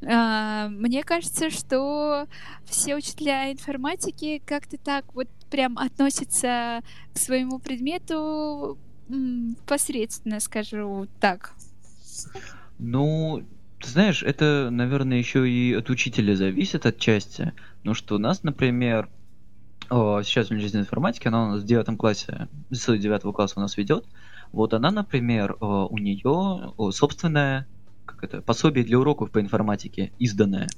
[0.00, 2.26] мне кажется, что
[2.64, 6.82] все учителя информатики как-то так вот прям относятся
[7.12, 8.78] к своему предмету
[9.66, 11.54] посредственно, скажу так.
[12.78, 13.42] Ну,
[13.80, 17.52] ты знаешь, это, наверное, еще и от учителя зависит отчасти.
[17.82, 19.08] Ну что у нас, например,
[19.88, 24.04] сейчас университет информатики, она у нас в девятом классе, с девятого класса у нас ведет.
[24.52, 27.66] Вот она, например, у нее собственная
[28.08, 30.68] как это, пособие для уроков по информатике изданное.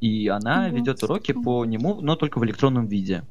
[0.00, 0.76] И она вот.
[0.76, 3.22] ведет уроки по нему, но только в электронном виде.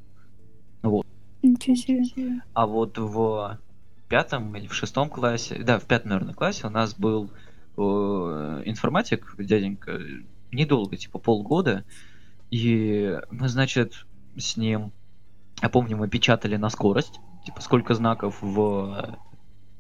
[0.81, 1.05] Вот.
[1.41, 2.41] Ничего себе.
[2.53, 3.59] А вот в
[4.07, 7.29] пятом или в шестом классе, да, в пятом, наверное, классе у нас был
[7.77, 7.81] э,
[8.65, 9.99] информатик, дяденька,
[10.51, 11.85] недолго, типа полгода,
[12.49, 14.05] и мы, значит,
[14.37, 14.91] с ним,
[15.61, 19.17] я помню, мы печатали на скорость, типа сколько знаков в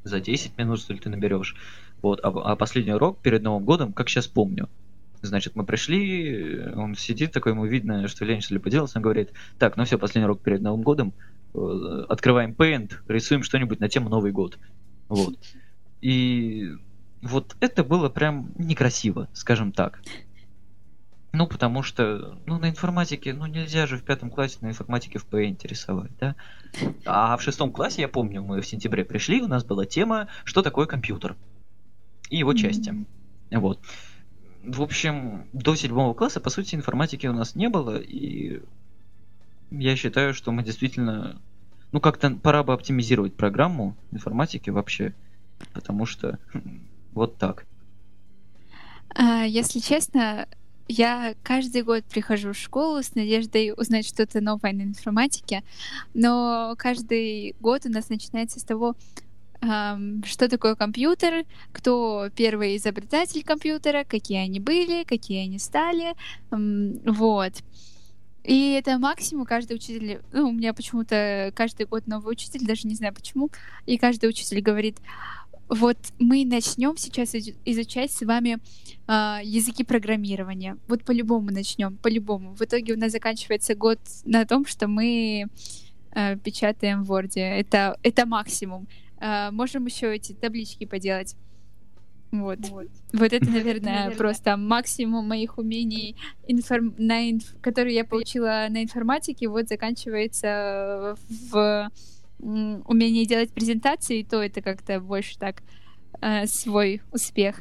[0.03, 1.55] за 10 минут, что ли, ты наберешь.
[2.01, 4.69] Вот, а, а последний урок перед Новым годом, как сейчас помню,
[5.21, 9.31] Значит, мы пришли, он сидит такой, ему видно, что лень что ли поделался, он говорит,
[9.57, 11.13] так, ну все, последний урок перед Новым годом,
[11.53, 14.57] э, открываем Paint, рисуем что-нибудь на тему Новый год.
[15.09, 15.35] Вот.
[16.01, 16.69] И
[17.21, 20.01] вот это было прям некрасиво, скажем так.
[21.31, 25.25] Ну, потому что, ну, на информатике, ну, нельзя же в пятом классе на информатике в
[25.25, 26.35] П интересовать, да?
[27.05, 30.63] А в шестом классе, я помню, мы в сентябре пришли, у нас была тема, что
[30.63, 31.35] такое компьютер
[32.29, 32.89] и его части.
[32.89, 33.59] Mm-hmm.
[33.59, 33.79] Вот.
[34.63, 38.61] В общем, до седьмого класса, по сути, информатики у нас не было, и
[39.71, 41.41] я считаю, что мы действительно,
[41.91, 45.13] ну, как-то пора бы оптимизировать программу информатики вообще,
[45.73, 46.39] потому что
[47.13, 47.65] вот так.
[49.15, 50.47] А, если честно,
[50.87, 55.63] я каждый год прихожу в школу с надеждой узнать что-то новое на информатике,
[56.13, 58.95] но каждый год у нас начинается с того,
[59.61, 66.15] что такое компьютер, кто первый изобретатель компьютера, какие они были, какие они стали,
[66.49, 67.53] вот.
[68.43, 72.95] И это максимум каждый учитель, ну, у меня почему-то каждый год новый учитель, даже не
[72.95, 73.49] знаю почему,
[73.85, 74.97] и каждый учитель говорит,
[75.69, 78.57] вот мы начнем сейчас изучать с вами
[79.07, 80.77] э, языки программирования.
[80.87, 82.55] Вот по-любому начнем, по-любому.
[82.55, 85.45] В итоге у нас заканчивается год на том, что мы
[86.11, 87.33] э, печатаем в Word.
[87.35, 88.87] Это, это максимум.
[89.19, 91.35] Э, можем еще эти таблички поделать.
[92.31, 92.59] Вот.
[92.69, 96.15] Вот, вот это, наверное, просто максимум моих умений,
[96.47, 96.93] информ...
[96.97, 97.55] на инф...
[97.61, 101.15] которые я получила на информатике, вот заканчивается
[101.51, 101.89] в
[102.39, 105.61] умение делать презентации, то это как-то больше так
[106.21, 107.57] э, свой успех.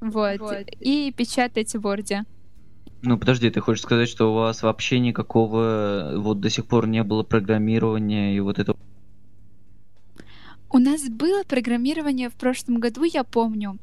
[0.00, 0.38] Вот.
[0.38, 0.66] вот.
[0.80, 2.24] И печатать в Word.
[3.02, 7.02] Ну, подожди, ты хочешь сказать, что у вас вообще никакого вот до сих пор не
[7.02, 8.76] было программирования и вот это...
[10.74, 13.78] У нас было программирование в прошлом году, я помню.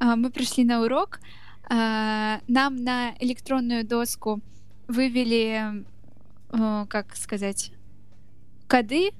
[0.00, 1.20] А, мы пришли на урок,
[1.70, 4.40] а, нам на электронную доску
[4.88, 5.84] вывели,
[6.50, 7.70] как сказать,
[8.66, 9.12] коды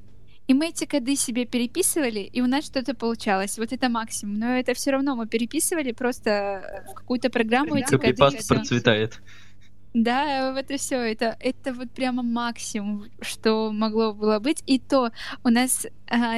[0.48, 3.58] и мы эти коды себе переписывали, и у нас что-то получалось.
[3.58, 4.38] Вот это максимум.
[4.38, 8.14] Но это все равно мы переписывали просто в какую-то программу эти коды.
[8.46, 9.22] процветает.
[9.94, 10.96] Да, вот и все.
[10.96, 14.62] Это, это вот прямо максимум, что могло было быть.
[14.66, 15.12] И то
[15.44, 15.86] у нас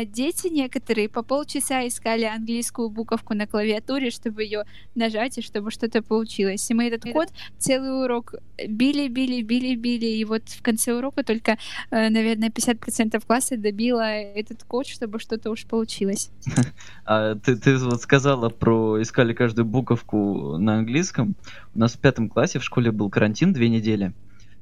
[0.06, 6.02] дети некоторые по полчаса искали английскую буковку на клавиатуре, чтобы ее нажать и чтобы что-то
[6.02, 6.70] получилось.
[6.70, 8.34] И мы этот код целый урок
[8.68, 10.06] били, били, били, били.
[10.06, 11.58] И вот в конце урока только,
[11.90, 16.30] э, наверное, 50% класса добило этот код, чтобы что-то уж получилось.
[17.08, 21.36] А ты, ты вот сказала про искали каждую буковку на английском.
[21.74, 24.12] У нас в пятом классе в школе был карантин две недели.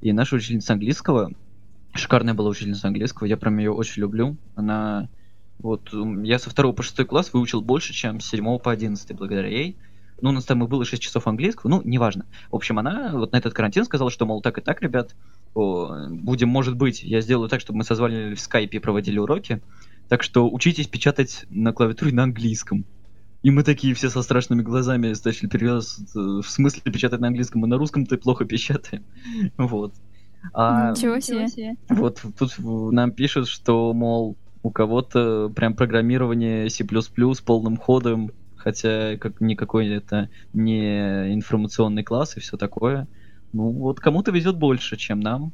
[0.03, 1.33] И наша учительница английского,
[1.95, 4.37] шикарная была учительница английского, я прям ее очень люблю.
[4.55, 5.09] Она
[5.59, 5.91] вот,
[6.23, 9.77] я со второго по шестой класс выучил больше, чем с седьмого по одиннадцатый благодаря ей.
[10.21, 12.25] Ну, у нас там и было 6 часов английского, ну, неважно.
[12.51, 15.15] В общем, она вот на этот карантин сказала, что, мол, так и так, ребят,
[15.55, 19.61] о, будем, может быть, я сделаю так, чтобы мы созвали в скайпе и проводили уроки.
[20.09, 22.85] Так что учитесь печатать на клавиатуре на английском.
[23.43, 26.01] И мы такие все со страшными глазами стащили перевез.
[26.15, 29.05] В смысле печатать на английском, мы на русском ты плохо печатаем.
[29.59, 29.95] Вот.
[30.53, 31.77] А, Ничего себе.
[31.89, 36.85] Вот тут нам пишут, что, мол, у кого-то прям программирование C++
[37.45, 43.07] полным ходом, хотя как никакой это не информационный класс и все такое.
[43.53, 45.53] Ну вот кому-то везет больше, чем нам.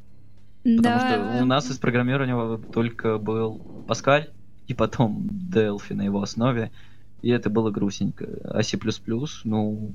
[0.63, 0.99] Потому да.
[0.99, 4.29] что у нас из программирования только был Паскаль,
[4.67, 6.71] и потом Delphi на его основе
[7.21, 8.27] и это было грустненько.
[8.43, 8.77] А C++,
[9.43, 9.91] ну,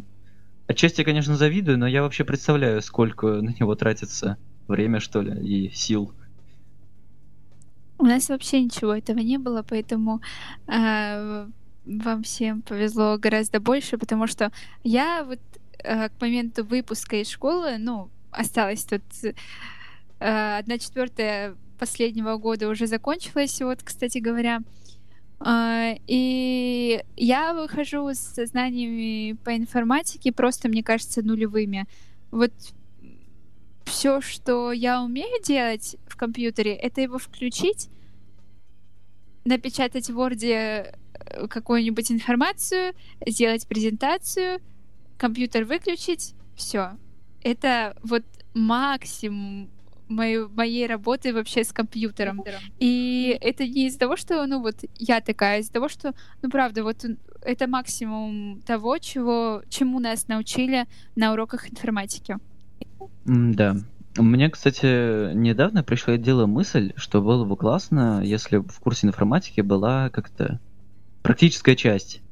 [0.67, 5.67] отчасти я, конечно, завидую, но я вообще представляю, сколько на него тратится время, что ли,
[5.67, 6.13] и сил.
[7.99, 10.21] У нас вообще ничего этого не было, поэтому
[10.67, 11.47] э,
[11.87, 14.53] вам всем повезло гораздо больше, потому что
[14.85, 15.41] я вот
[15.83, 22.87] э, к моменту выпуска из школы, ну, осталось тут э, одна четвертая последнего года уже
[22.87, 24.61] закончилась, вот, кстати говоря,
[25.39, 31.87] а, и я выхожу с знаниями по информатике просто, мне кажется, нулевыми.
[32.31, 32.53] Вот
[33.87, 37.89] все, что я умею делать в компьютере, это его включить,
[39.45, 40.93] напечатать в Word э,
[41.49, 42.95] какую-нибудь информацию,
[43.27, 44.61] сделать презентацию,
[45.17, 46.99] компьютер выключить, все.
[47.43, 49.71] Это вот максимум
[50.09, 52.45] мою, моей работы вообще с компьютером.
[52.79, 56.51] И это не из-за того, что, ну, вот я такая, а из-за того, что, ну,
[56.51, 57.05] правда, вот
[57.43, 62.37] это максимум того, чего, чему нас научили на уроках информатики.
[63.25, 63.77] Да.
[64.17, 70.11] Мне, кстати, недавно пришла дело мысль, что было бы классно, если в курсе информатики была
[70.11, 70.61] как-то
[71.23, 72.23] практическая часть.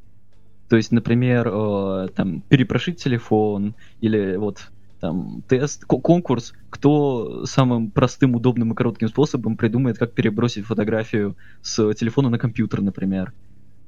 [0.68, 8.34] То есть, например, э, там перепрошить телефон или вот там тест, конкурс, кто самым простым,
[8.34, 13.34] удобным и коротким способом придумает, как перебросить фотографию с телефона на компьютер, например.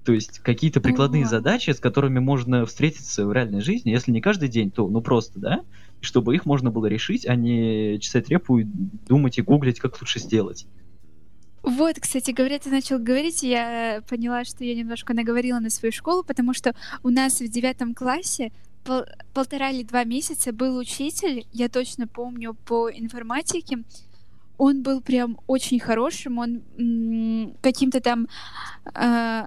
[0.04, 4.48] То есть какие-то прикладные задачи, с которыми можно встретиться в реальной жизни, если не каждый
[4.48, 5.60] день, то ну просто, да?
[6.00, 10.20] Чтобы их можно было решить, а не чесать репу и думать и гуглить, как лучше
[10.20, 10.66] сделать.
[11.62, 16.22] Вот, кстати говоря, ты начал говорить, я поняла, что я немножко наговорила на свою школу,
[16.22, 18.52] потому что у нас в девятом классе
[18.84, 19.02] пол
[19.34, 23.78] полтора или два месяца был учитель, я точно помню, по информатике.
[24.58, 28.28] Он был прям очень хорошим, он каким-то там,
[28.94, 29.42] э,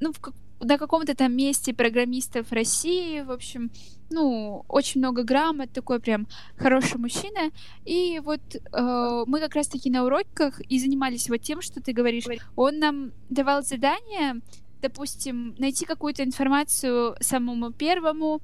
[0.00, 0.20] ну, в,
[0.60, 3.70] на каком-то там месте программистов России, в общем,
[4.10, 7.50] ну, очень много грамот, такой прям хороший мужчина.
[7.84, 12.24] И вот э, мы как раз-таки на уроках и занимались вот тем, что ты говоришь.
[12.54, 14.40] Он нам давал задание,
[14.80, 18.40] допустим, найти какую-то информацию самому первому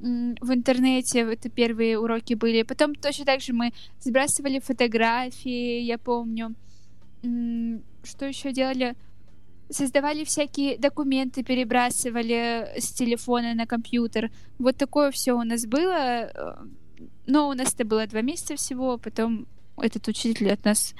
[0.00, 2.62] в интернете, это первые уроки были.
[2.62, 6.54] Потом точно так же мы сбрасывали фотографии, я помню.
[8.02, 8.96] Что еще делали?
[9.70, 14.30] Создавали всякие документы, перебрасывали с телефона на компьютер.
[14.58, 15.92] Вот такое все у нас было.
[15.92, 16.56] Э,
[17.26, 19.46] но у нас это было два месяца всего, потом
[19.76, 20.94] этот учитель от нас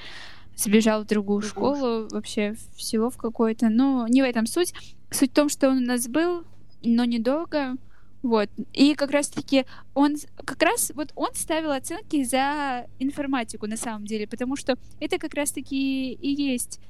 [0.57, 3.69] сбежал в другую школу, вообще в село в какое-то.
[3.69, 4.73] Но не в этом суть.
[5.11, 6.45] Суть в том, что он у нас был,
[6.83, 7.77] но недолго.
[8.23, 8.49] Вот.
[8.73, 14.27] И как раз-таки он, как раз вот он ставил оценки за информатику на самом деле,
[14.27, 16.81] потому что это как раз-таки и есть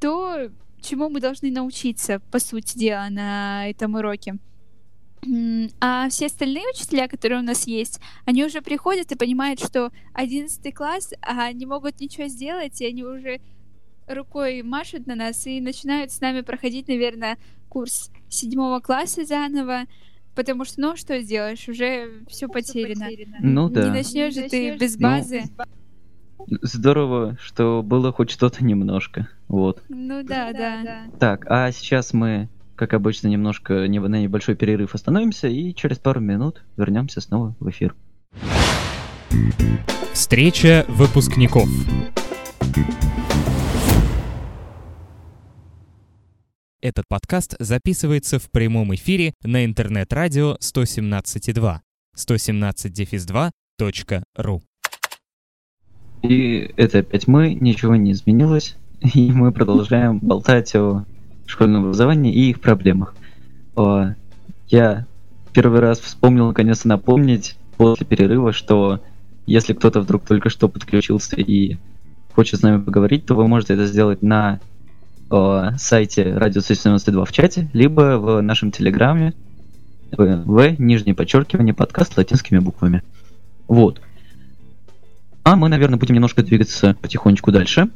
[0.00, 0.50] то,
[0.86, 4.38] чему мы должны научиться, по сути дела, на этом уроке.
[5.80, 10.74] А все остальные учителя, которые у нас есть, они уже приходят и понимают, что 11
[10.74, 13.40] класс, а они могут ничего сделать, и они уже
[14.06, 19.86] рукой машут на нас и начинают с нами проходить, наверное, курс седьмого класса заново,
[20.36, 23.06] потому что, ну, что сделаешь, уже все потеряно.
[23.06, 23.36] потеряно.
[23.40, 23.84] Ну да.
[23.84, 25.42] Не начнешь же ты без базы.
[26.38, 29.28] Ну, Здорово, что было хоть что-то немножко.
[29.48, 29.82] Вот.
[29.88, 31.06] Ну да, да, да.
[31.18, 36.20] Так, а сейчас мы, как обычно, немножко не, на небольшой перерыв остановимся и через пару
[36.20, 37.94] минут вернемся снова в эфир.
[40.12, 41.68] Встреча выпускников.
[46.80, 51.80] Этот подкаст записывается в прямом эфире на интернет-радио 117.2
[52.16, 54.62] 117-2.ru
[56.22, 61.04] и это опять мы, ничего не изменилось, и мы продолжаем болтать о
[61.46, 63.14] школьном образовании и их проблемах.
[64.68, 65.06] Я
[65.52, 69.00] первый раз вспомнил, наконец-то напомнить после перерыва, что
[69.46, 71.76] если кто-то вдруг только что подключился и
[72.34, 74.60] хочет с нами поговорить, то вы можете это сделать на
[75.30, 79.34] о, сайте Радио 192 в чате, либо в нашем телеграме
[80.10, 83.02] в, в нижнее подчеркивание подкаст латинскими буквами.
[83.68, 84.00] Вот.
[85.42, 87.88] А мы, наверное, будем немножко двигаться потихонечку дальше.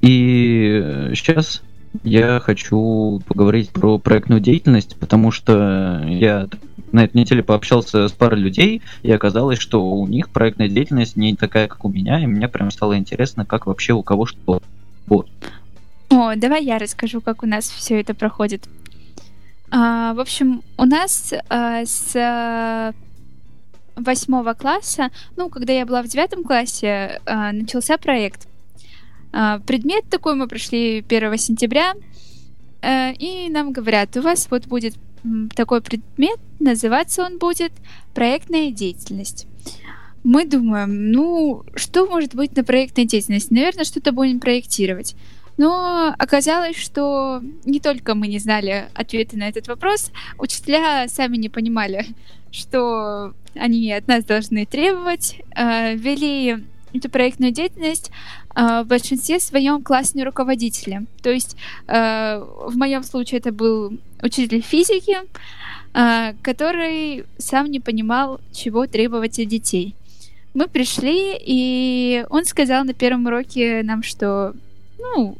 [0.00, 1.62] И сейчас
[2.02, 6.48] я хочу поговорить про проектную деятельность, потому что я
[6.90, 11.36] на этой неделе пообщался с парой людей, и оказалось, что у них проектная деятельность не
[11.36, 14.62] такая, как у меня, и мне прям стало интересно, как вообще у кого что.
[15.06, 15.28] Вот.
[16.10, 18.64] О, давай я расскажу, как у нас все это проходит.
[19.70, 22.94] А, в общем, у нас а, с
[23.96, 28.48] восьмого класса, ну, когда я была в девятом классе, э, начался проект.
[29.32, 31.94] Э, предмет такой мы прошли 1 сентября,
[32.82, 34.94] э, и нам говорят, у вас вот будет
[35.54, 37.72] такой предмет, называться он будет
[38.14, 39.46] проектная деятельность.
[40.24, 43.52] Мы думаем, ну, что может быть на проектной деятельности?
[43.52, 45.16] Наверное, что-то будем проектировать.
[45.58, 51.48] Но оказалось, что не только мы не знали ответы на этот вопрос, учителя сами не
[51.48, 52.06] понимали,
[52.50, 56.64] что они от нас должны требовать, э, вели
[56.94, 58.10] эту проектную деятельность
[58.54, 61.06] в большинстве своем классные руководители.
[61.22, 61.56] То есть
[61.88, 65.16] э, в моем случае это был учитель физики,
[65.94, 69.94] э, который сам не понимал, чего требовать от детей.
[70.54, 74.54] Мы пришли, и он сказал на первом уроке нам, что
[75.02, 75.36] ну,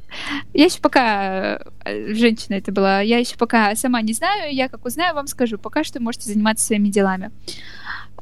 [0.55, 4.85] я еще пока э, женщина это была, я еще пока сама не знаю, я как
[4.85, 5.59] узнаю, вам скажу.
[5.59, 7.31] Пока что можете заниматься своими делами.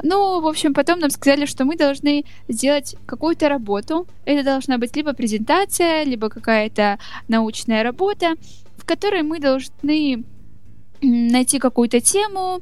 [0.02, 4.06] Ну, в общем, потом нам сказали, что мы должны сделать какую-то работу.
[4.24, 6.98] Это должна быть либо презентация, либо какая-то
[7.28, 8.34] научная работа,
[8.76, 10.24] в которой мы должны
[11.02, 12.60] найти какую-то тему,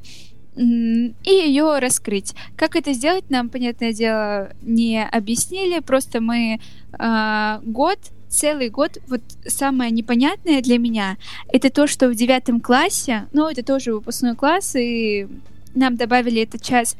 [0.56, 2.34] и ее раскрыть.
[2.56, 5.78] Как это сделать, нам, понятное дело, не объяснили.
[5.78, 6.60] Просто мы
[6.98, 11.16] э, год целый год вот самое непонятное для меня
[11.50, 15.26] это то, что в девятом классе, ну это тоже выпускной класс, и
[15.78, 16.96] нам добавили этот час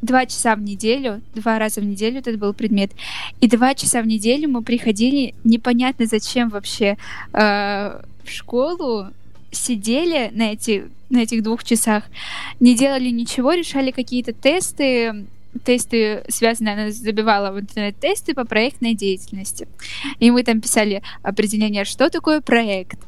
[0.00, 2.92] два часа в неделю, два раза в неделю этот был предмет,
[3.40, 6.96] и два часа в неделю мы приходили непонятно зачем вообще
[7.32, 9.08] э, в школу,
[9.50, 12.04] сидели на, эти, на этих двух часах,
[12.60, 15.26] не делали ничего, решали какие-то тесты,
[15.64, 19.68] тесты связанные, она забивала в интернет-тесты по проектной деятельности.
[20.18, 22.98] И мы там писали определение, что такое проект.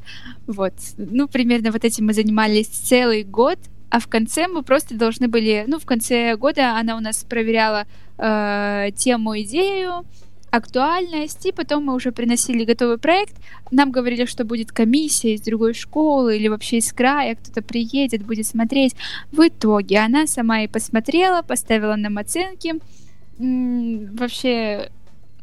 [0.47, 0.75] Вот.
[0.99, 3.59] Ну, примерно вот этим мы занимались целый год,
[3.95, 7.87] а в конце мы просто должны были, ну, в конце года она у нас проверяла
[8.19, 10.05] э, тему, идею,
[10.51, 13.37] актуальность, и потом мы уже приносили готовый проект.
[13.71, 18.49] Нам говорили, что будет комиссия из другой школы или вообще из края, кто-то приедет, будет
[18.49, 18.97] смотреть.
[19.31, 22.75] В итоге она сама и посмотрела, поставила нам оценки.
[23.39, 24.91] М-м, вообще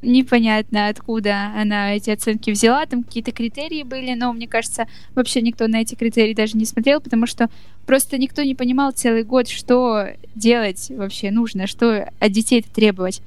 [0.02, 5.68] непонятно, откуда она эти оценки взяла, там какие-то критерии были, но мне кажется, вообще никто
[5.68, 7.50] на эти критерии даже не смотрел, потому что
[7.86, 13.22] просто никто не понимал целый год, что делать вообще нужно, что от детей это требовать.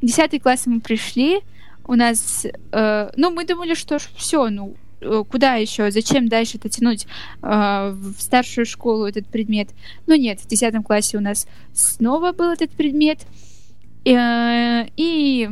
[0.00, 1.40] Десятый класс мы пришли,
[1.86, 6.68] у нас, э, ну, мы думали, что все, ну, э, куда еще, зачем дальше это
[6.68, 7.06] тянуть
[7.42, 9.68] э, в старшую школу этот предмет.
[10.06, 13.20] Но нет, в десятом классе у нас снова был этот предмет.
[14.06, 15.50] Э, и,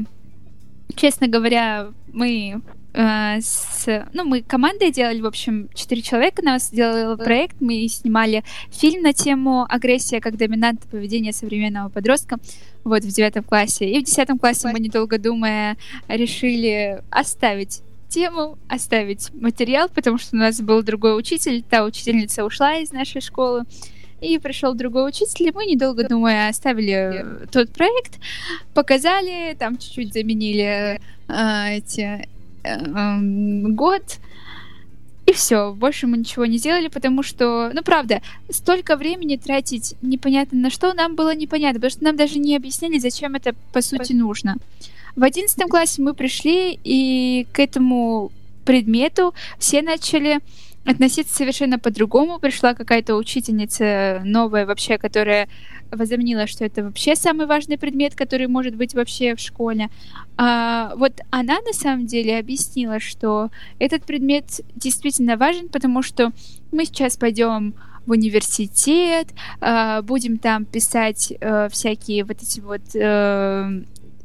[0.96, 2.62] честно говоря, мы
[2.94, 8.44] э, с, ну, мы командой делали, в общем, четыре человека нас сделал проект, мы снимали
[8.70, 12.38] фильм на тему агрессия как доминант поведения современного подростка
[12.84, 13.90] вот в девятом классе.
[13.90, 15.76] И в десятом классе мы, недолго думая,
[16.08, 22.76] решили оставить тему, оставить материал, потому что у нас был другой учитель, та учительница ушла
[22.76, 23.64] из нашей школы,
[24.22, 28.18] и пришел другой учитель, и мы, недолго думая, оставили тот проект,
[28.72, 32.28] показали, там чуть-чуть заменили э, эти
[32.62, 33.18] э,
[33.68, 34.18] год,
[35.26, 40.58] и все, больше мы ничего не сделали, потому что, ну правда, столько времени тратить непонятно
[40.58, 44.12] на что нам было непонятно, потому что нам даже не объяснили, зачем это по сути
[44.12, 44.56] нужно.
[45.14, 48.32] В одиннадцатом классе мы пришли, и к этому
[48.64, 50.40] предмету все начали
[50.84, 52.38] относиться совершенно по-другому.
[52.38, 55.48] Пришла какая-то учительница новая вообще, которая
[55.90, 59.90] возомнила, что это вообще самый важный предмет, который может быть вообще в школе.
[60.36, 66.32] А, вот она на самом деле объяснила, что этот предмет действительно важен, потому что
[66.72, 67.74] мы сейчас пойдем
[68.06, 69.28] в университет,
[69.60, 73.70] а, будем там писать а, всякие вот эти вот а,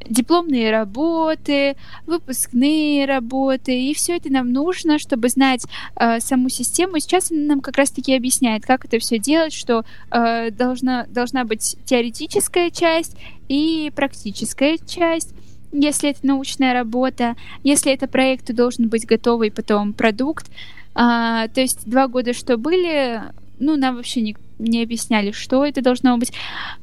[0.10, 6.98] дипломные работы, выпускные работы, и все это нам нужно, чтобы знать э, саму систему.
[6.98, 11.44] И сейчас она нам как раз-таки объясняет, как это все делать, что э, должна, должна
[11.44, 13.16] быть теоретическая часть
[13.48, 15.34] и практическая часть.
[15.72, 20.50] Если это научная работа, если это проект, то должен быть готовый потом продукт.
[20.96, 23.22] А, то есть два года, что были,
[23.60, 26.32] ну, нам вообще не, не объясняли, что это должно быть.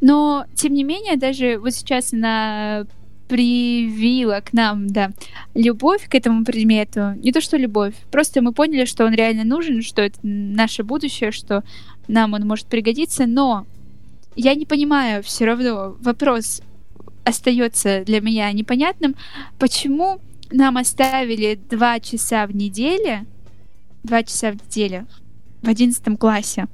[0.01, 2.87] Но, тем не менее, даже вот сейчас на
[3.29, 5.11] привила к нам, да,
[5.55, 7.14] любовь к этому предмету.
[7.16, 11.33] Не то, что любовь, просто мы поняли, что он реально нужен, что это наше будущее,
[11.33, 11.64] что
[12.07, 13.66] нам он может пригодиться, но
[14.37, 16.61] я не понимаю все равно, вопрос
[17.25, 19.14] остается для меня непонятным,
[19.59, 20.20] почему
[20.51, 23.27] нам оставили два часа в неделю,
[24.03, 25.07] два часа в неделю
[25.62, 26.66] в одиннадцатом классе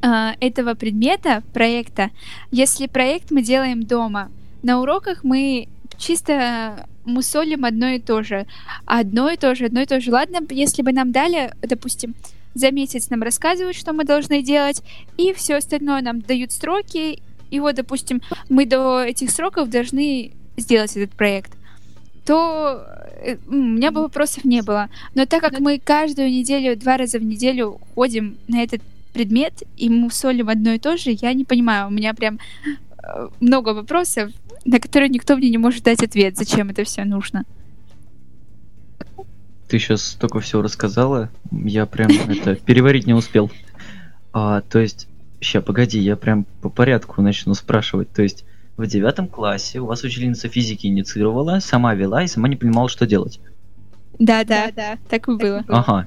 [0.00, 2.10] а, этого предмета, проекта,
[2.50, 4.30] если проект мы делаем дома—
[4.64, 8.46] на уроках мы чисто мусолим одно и то же.
[8.84, 10.10] Одно и то же, одно и то же.
[10.10, 12.14] Ладно, если бы нам дали, допустим,
[12.54, 14.82] за месяц нам рассказывают, что мы должны делать,
[15.16, 20.96] и все остальное нам дают сроки, и вот, допустим, мы до этих сроков должны сделать
[20.96, 21.52] этот проект,
[22.24, 22.86] то
[23.22, 24.88] э, у меня бы вопросов не было.
[25.14, 28.80] Но так как мы каждую неделю, два раза в неделю ходим на этот
[29.12, 32.38] предмет, и мы солим одно и то же, я не понимаю, у меня прям
[33.02, 34.32] э, много вопросов,
[34.64, 37.44] на которые никто мне не может дать ответ, зачем это все нужно.
[39.68, 43.50] Ты сейчас столько всего рассказала, я прям это переварить не успел.
[44.32, 45.08] А, то есть,
[45.40, 48.10] ща, погоди, я прям по порядку начну спрашивать.
[48.10, 48.44] То есть,
[48.76, 53.06] в девятом классе у вас учительница физики инициировала, сама вела и сама не понимала, что
[53.06, 53.40] делать.
[54.18, 55.64] Да, да, да, так и было.
[55.68, 56.06] Ага.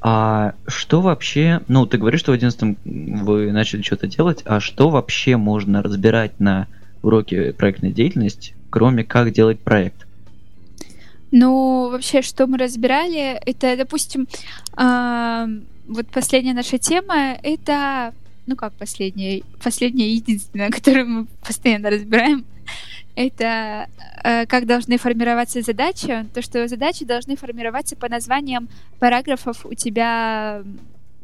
[0.00, 4.88] А что вообще, ну, ты говоришь, что в одиннадцатом вы начали что-то делать, а что
[4.88, 6.68] вообще можно разбирать на
[7.06, 10.06] уроки проектной деятельности, кроме как делать проект?
[11.30, 14.26] Ну, вообще, что мы разбирали, это, допустим,
[14.76, 15.46] э,
[15.88, 18.14] вот последняя наша тема, это,
[18.46, 22.44] ну как последняя, последняя единственная, которую мы постоянно разбираем,
[23.16, 23.88] это
[24.24, 30.62] э, как должны формироваться задачи, то, что задачи должны формироваться по названиям параграфов у тебя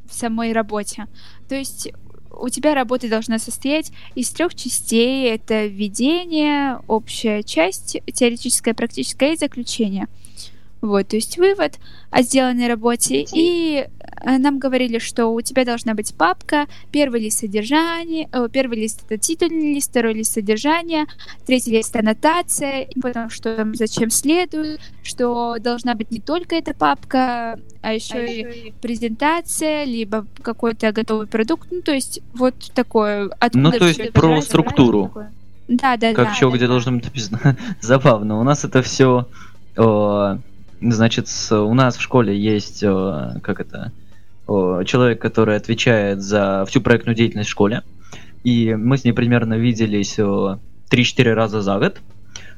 [0.09, 1.07] в самой работе.
[1.49, 1.93] То есть
[2.41, 5.29] у тебя работа должна состоять из трех частей.
[5.31, 10.09] Это введение, общая часть, теоретическая, практическая и заключение.
[10.81, 11.79] Вот, то есть вывод
[12.11, 13.25] о сделанной работе.
[13.33, 13.87] И
[14.25, 19.19] нам говорили, что у тебя должна быть папка, первый лист содержания, о, первый лист это
[19.19, 21.07] титульный лист, второй лист содержания,
[21.47, 26.75] третий лист аннотация, и потом что там зачем следует, что должна быть не только эта
[26.75, 31.69] папка, а еще, а и, и презентация, либо какой-то готовый продукт.
[31.71, 33.31] Ну, то есть вот такое.
[33.41, 35.13] Откуда ну, то есть про структуру.
[35.69, 36.35] Да, да, как да.
[36.35, 36.73] что, да, где да.
[36.73, 37.57] должно быть написано.
[37.81, 38.39] Забавно.
[38.41, 39.27] У нас это все
[40.83, 43.93] Значит, у нас в школе есть, э, как это,
[44.85, 47.83] человек, который отвечает за всю проектную деятельность в школе.
[48.45, 52.01] И мы с ней примерно виделись 3-4 раза за год.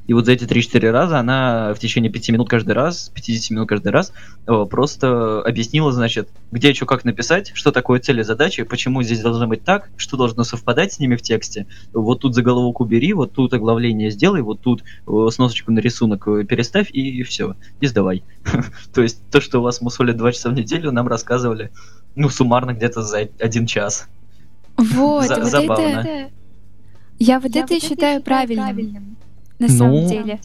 [0.06, 3.68] И вот за эти 3-4 раза она в течение 5 минут каждый раз, 50 минут
[3.68, 4.12] каждый раз,
[4.46, 9.46] э, просто объяснила, значит, где что как написать, что такое цели задачи, почему здесь должно
[9.46, 11.66] быть так, что должно совпадать с ними в тексте.
[11.92, 16.44] Вот тут заголовок убери, вот тут оглавление сделай, вот тут э, сносочку на рисунок э,
[16.44, 18.22] переставь и все, и сдавай.
[18.94, 21.70] То есть то, что у вас мусолят 2 часа в неделю, нам рассказывали,
[22.14, 24.06] ну, суммарно где-то за один час.
[24.76, 26.30] Вот, вот это...
[27.18, 29.13] Я вот это считаю правильным
[29.66, 30.40] на ну, самом деле.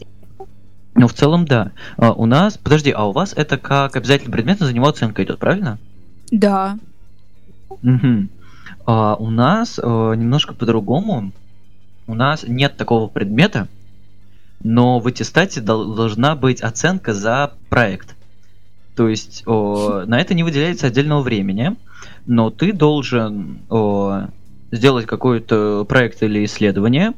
[0.94, 1.72] Ну, в целом, да.
[1.96, 5.38] А, у нас, подожди, а у вас это как обязательный предмет, за него оценка идет,
[5.38, 5.78] правильно?
[6.30, 6.78] Да.
[7.68, 8.28] Угу.
[8.86, 11.32] А, у нас а, немножко по-другому.
[12.06, 13.68] У нас нет такого предмета,
[14.62, 18.16] но в аттестате дол- должна быть оценка за проект.
[18.96, 21.76] То есть о, на это не выделяется отдельного времени,
[22.26, 24.26] но ты должен о,
[24.70, 27.14] сделать какой-то проект или исследование,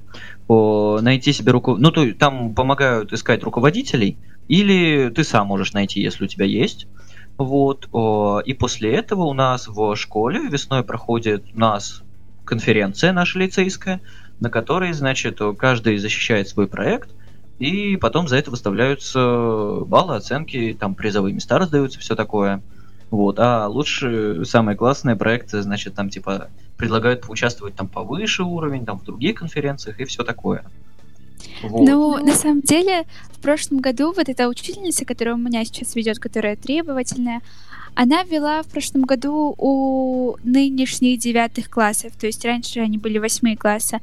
[0.49, 1.77] найти себе руку...
[1.77, 6.87] Ну, то, там помогают искать руководителей, или ты сам можешь найти, если у тебя есть.
[7.39, 7.89] Вот.
[8.47, 12.03] И после этого у нас в школе весной проходит у нас
[12.45, 14.01] конференция наша лицейская,
[14.41, 17.11] на которой, значит, каждый защищает свой проект,
[17.59, 22.61] и потом за это выставляются баллы, оценки, там призовые места раздаются, все такое.
[23.11, 26.49] Вот, а лучше самые классные проекты, значит, там типа
[26.83, 30.65] предлагают поучаствовать там повыше уровень, там в других конференциях и все такое.
[31.63, 31.89] Вот.
[31.89, 36.19] Ну, на самом деле, в прошлом году вот эта учительница, которая у меня сейчас ведет,
[36.19, 37.41] которая требовательная,
[37.95, 43.57] она вела в прошлом году у нынешних девятых классов, то есть раньше они были восьмые
[43.57, 44.01] класса.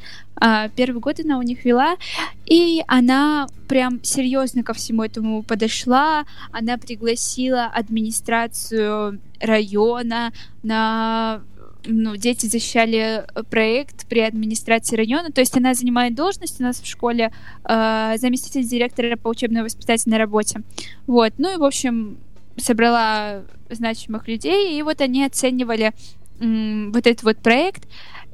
[0.78, 1.98] Первый год она у них вела,
[2.46, 6.24] и она прям серьезно ко всему этому подошла.
[6.54, 10.32] Она пригласила администрацию района
[10.64, 11.42] на
[11.86, 16.86] ну, дети защищали проект при администрации района, то есть она занимает должность у нас в
[16.86, 17.32] школе
[17.64, 20.62] э, заместитель директора по учебно-воспитательной работе.
[21.08, 22.18] Вот, ну и, в общем,
[22.58, 25.94] собрала значимых людей, и вот они оценивали
[26.40, 27.88] м, вот этот вот проект,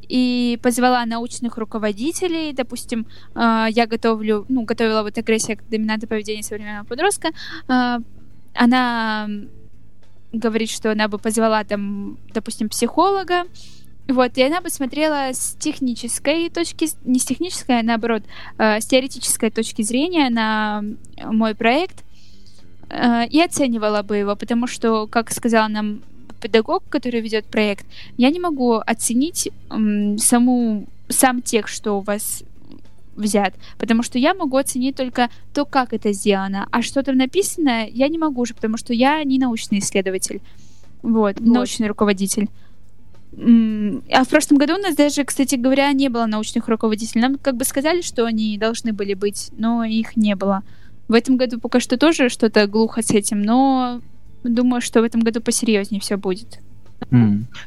[0.08, 6.44] и позвала научных руководителей, допустим, э, я готовлю, ну, готовила вот агрессия как доминанта поведения
[6.44, 7.30] современного подростка,
[7.68, 7.98] э,
[8.54, 9.28] она
[10.38, 13.46] говорит, что она бы позвала там, допустим, психолога,
[14.08, 18.24] вот, и она посмотрела с технической точки, не с технической, а наоборот,
[18.58, 20.84] э, с теоретической точки зрения на
[21.24, 22.06] мой проект,
[22.90, 26.02] Э, и оценивала бы его, потому что, как сказал нам
[26.42, 27.86] педагог, который ведет проект,
[28.18, 29.50] я не могу оценить
[30.18, 32.44] саму сам текст, что у вас
[33.16, 37.88] взят, потому что я могу оценить только то, как это сделано, а что там написано,
[37.88, 40.42] я не могу уже, потому что я не научный исследователь,
[41.02, 41.42] вот, вот.
[41.42, 42.50] научный руководитель.
[43.38, 47.22] А в прошлом году у нас даже, кстати говоря, не было научных руководителей.
[47.22, 50.64] Нам как бы сказали, что они должны были быть, но их не было.
[51.10, 54.00] В этом году пока что тоже что-то глухо с этим, но
[54.44, 56.60] думаю, что в этом году посерьезнее все будет.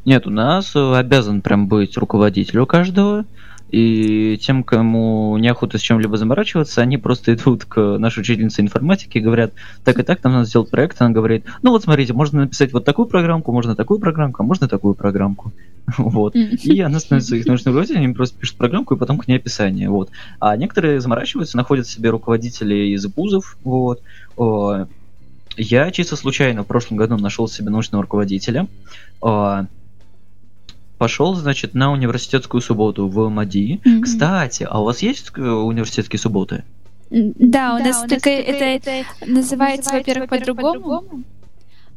[0.05, 3.27] Нет, у нас э, обязан прям быть руководитель у каждого.
[3.71, 9.21] И тем, кому неохота с чем-либо заморачиваться, они просто идут к нашей учительнице информатики и
[9.21, 9.53] говорят,
[9.85, 11.01] так и так, нам надо сделать проект.
[11.01, 14.69] Она говорит, ну вот смотрите, можно написать вот такую программку, можно такую программку, а можно
[14.69, 15.53] такую программку.
[15.97, 16.35] Вот.
[16.35, 19.89] И она становится их научным руководителем, они просто пишут программку и потом к ней описание.
[19.89, 20.11] Вот.
[20.39, 23.57] А некоторые заморачиваются, находят себе руководителей из вузов.
[23.65, 24.03] Вот.
[25.57, 28.67] Я чисто случайно в прошлом году нашел себе научного руководителя
[30.99, 33.81] пошел, значит, на университетскую субботу в МАДИ.
[33.85, 34.01] Mm-hmm.
[34.03, 36.65] Кстати, а у вас есть э, университетские субботы?
[37.11, 40.73] Да, у да, нас у только это, это, это называется, во-первых, по-другому.
[40.73, 41.25] по-другому.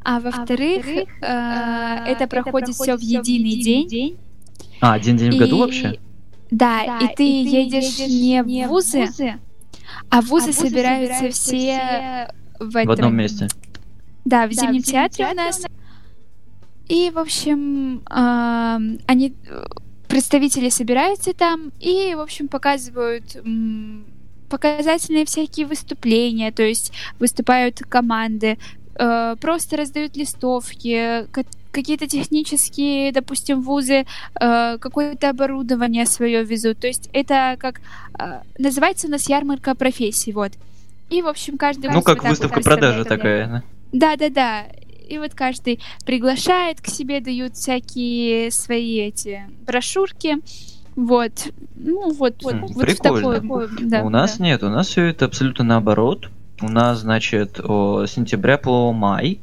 [0.04, 3.88] А, а во-вторых, э, э, это проходит все в единый день.
[3.88, 4.16] день.
[4.80, 5.98] А, один день в году вообще?
[6.50, 9.34] Да, да, и ты и едешь не в вузы, вузы
[10.10, 12.28] а вузы, а собираются, собираются все
[12.58, 12.88] в, этом...
[12.88, 13.48] в одном месте.
[14.24, 15.64] Да, в Зимнем да, театре у нас.
[16.92, 19.34] И, в общем, они
[20.08, 23.36] представители собираются там и, в общем, показывают
[24.50, 28.58] показательные всякие выступления, то есть выступают команды,
[28.96, 31.26] э, просто раздают листовки,
[31.70, 34.04] какие-то технические, допустим, вузы
[34.38, 36.80] э, какое-то оборудование свое везут.
[36.80, 37.80] То есть это как
[38.18, 40.52] э, называется у нас ярмарка профессий, вот.
[41.08, 43.64] И в общем каждый ну как выставка вот продажи такая.
[43.92, 44.66] Да, да, да.
[45.08, 50.38] И вот каждый приглашает к себе, дают всякие свои эти брошюрки.
[50.96, 51.32] Вот.
[51.74, 53.40] Ну вот, вот, вот Прикольно.
[53.40, 54.44] Такое, да, у нас да.
[54.44, 56.30] нет, у нас все это абсолютно наоборот.
[56.60, 59.40] У нас, значит, о, сентября по май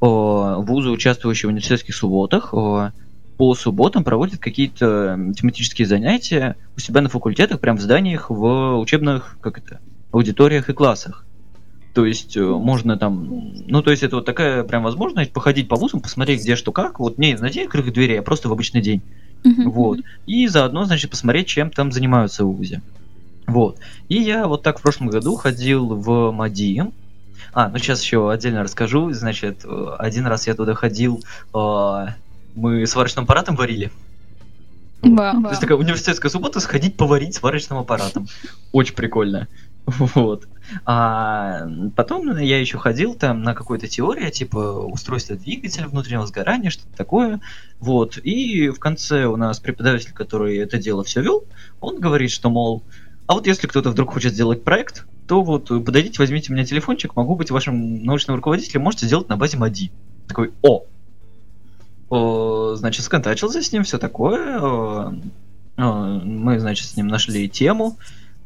[0.00, 2.92] о, вузы, участвующие в университетских субботах, о,
[3.36, 9.36] по субботам проводят какие-то тематические занятия у себя на факультетах, прям в зданиях, в учебных,
[9.40, 9.80] как это,
[10.12, 11.24] аудиториях и классах.
[11.94, 15.76] То есть э, можно там, ну то есть это вот такая прям возможность походить по
[15.76, 18.80] вузам, посмотреть где что как, вот не на день открытых дверей, а просто в обычный
[18.80, 19.02] день.
[19.44, 19.64] Uh-huh.
[19.68, 20.00] Вот.
[20.26, 22.80] И заодно, значит, посмотреть, чем там занимаются в.
[23.46, 23.78] Вот.
[24.08, 26.84] И я вот так в прошлом году ходил в МАДИ.
[27.52, 29.12] А, ну сейчас еще отдельно расскажу.
[29.12, 29.66] Значит,
[29.98, 31.22] один раз я туда ходил,
[31.54, 32.06] э,
[32.54, 33.90] мы сварочным аппаратом варили.
[35.02, 35.42] Wow.
[35.42, 38.28] То есть такая университетская суббота сходить поварить сварочным аппаратом.
[38.72, 39.48] Очень прикольно.
[40.14, 40.46] Вот.
[40.84, 46.96] А потом я еще ходил там на какую-то теорию, типа устройство двигателя внутреннего сгорания, что-то
[46.96, 47.40] такое.
[47.80, 48.18] Вот.
[48.18, 51.44] И в конце у нас преподаватель, который это дело все вел,
[51.80, 52.82] он говорит, что, мол,
[53.26, 57.16] а вот если кто-то вдруг хочет сделать проект, то вот подойдите, возьмите у меня телефончик,
[57.16, 59.90] могу быть вашим научным руководителем, можете сделать на базе МАДИ.
[60.28, 60.84] Такой, о!
[62.10, 64.60] о значит, сконтачился с ним, все такое.
[64.60, 65.12] О,
[65.78, 67.96] мы, значит, с ним нашли тему.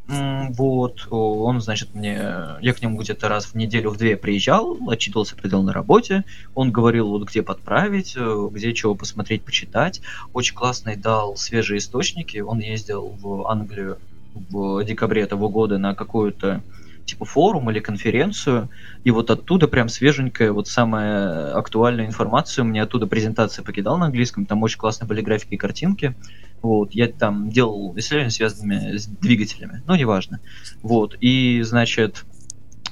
[0.09, 2.14] Вот, он, значит, мне,
[2.61, 6.70] я к нему где-то раз в неделю, в две приезжал, отчитывался предел на работе, он
[6.70, 10.00] говорил, вот где подправить, э, где чего посмотреть, почитать,
[10.32, 13.98] очень классный дал свежие источники, он ездил в Англию
[14.34, 16.62] в декабре этого года на какую-то
[17.04, 18.68] типа форум или конференцию,
[19.02, 24.46] и вот оттуда прям свеженькая, вот самая актуальная информация, мне оттуда презентация покидал на английском,
[24.46, 26.14] там очень классные были графики и картинки,
[26.62, 30.40] вот, я там делал исследования, связанными с двигателями, но неважно,
[30.82, 32.24] вот, и, значит,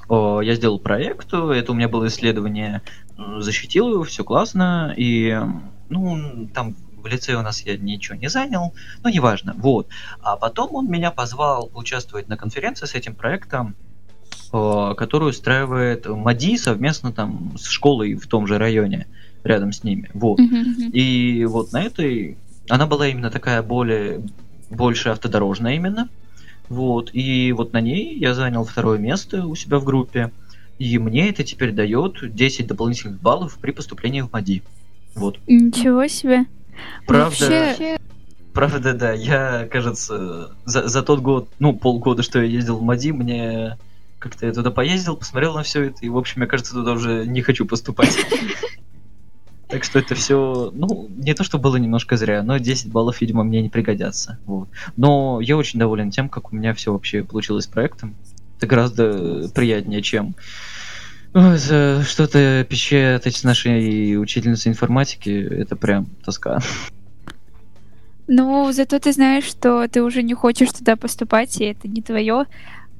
[0.09, 2.83] я сделал проект, это у меня было исследование,
[3.39, 5.39] защитил его, все классно, и,
[5.89, 9.89] ну, там в лице у нас я ничего не занял, но неважно, вот.
[10.21, 13.77] А потом он меня позвал участвовать на конференции с этим проектом,
[14.57, 19.09] Э, которую устраивает МАДИ совместно там с школой в том же районе,
[19.43, 20.09] рядом с ними.
[20.15, 20.39] Вот.
[20.39, 20.91] Uh-huh.
[20.93, 22.39] И вот на этой...
[22.69, 24.23] Она была именно такая более...
[24.71, 26.09] Больше автодорожная именно.
[26.69, 27.11] Вот.
[27.13, 30.33] И вот на ней я занял второе место у себя в группе.
[30.79, 34.63] И мне это теперь дает 10 дополнительных баллов при поступлении в МАДИ.
[35.15, 35.39] Вот.
[35.47, 36.47] Ничего себе.
[37.07, 37.99] Правда, Вообще...
[38.53, 39.13] правда, да.
[39.13, 43.79] Я, кажется, за, за тот год, ну, полгода, что я ездил в МАДИ, мне
[44.19, 47.27] как-то я туда поездил, посмотрел на все это, и, в общем, мне кажется, туда уже
[47.27, 48.17] не хочу поступать.
[49.75, 53.43] Так что это все, ну, не то, что было немножко зря, но 10 баллов, видимо,
[53.43, 54.39] мне не пригодятся.
[54.47, 54.69] Вот.
[54.97, 58.15] Но я очень доволен тем, как у меня все вообще получилось с проектом.
[58.57, 60.37] Это гораздо приятнее, чем
[61.33, 65.31] что-то печатать с нашей учительницей информатики.
[65.31, 66.61] Это прям тоска.
[68.29, 72.47] Ну, зато ты знаешь, что ты уже не хочешь туда поступать, и это не твое.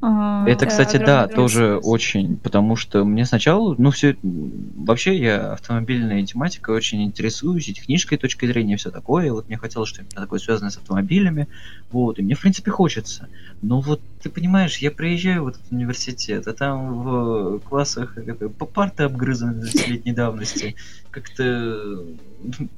[0.07, 6.27] А, это, кстати, да, тоже очень, потому что мне сначала, ну, все, вообще я автомобильной
[6.27, 10.15] тематикой очень интересуюсь, и технической точкой зрения, и все такое, и вот мне хотелось что-нибудь
[10.15, 11.49] такое связанное с автомобилями,
[11.91, 13.29] вот, и мне, в принципе, хочется.
[13.63, 18.19] Но вот, ты понимаешь, я приезжаю в этот университет, а там в классах
[18.59, 20.77] по парты обгрызаны 20-летней давности,
[21.15, 22.05] как-то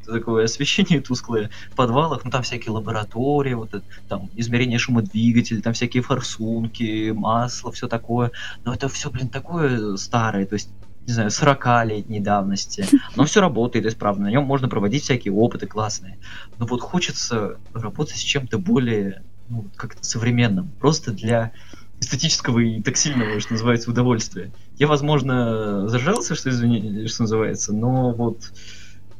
[0.04, 5.62] такое освещение тусклое в подвалах, ну там всякие лаборатории, вот это, там измерение шума двигателя,
[5.62, 8.30] там всякие форсунки, масло, все такое.
[8.64, 10.68] Но это все, блин, такое старое, то есть
[11.06, 12.86] не знаю, 40-летней давности.
[13.14, 16.18] Но все работает исправно, на нем можно проводить всякие опыты классные.
[16.58, 21.52] Но вот хочется работать с чем-то более ну, как-то современным, просто для
[22.00, 24.50] эстетического и тактильного, что называется, удовольствия.
[24.78, 28.52] Я, возможно, зажался, что, извини, что называется, но вот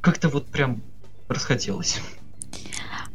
[0.01, 0.83] как-то вот прям
[1.29, 2.01] расхотелось.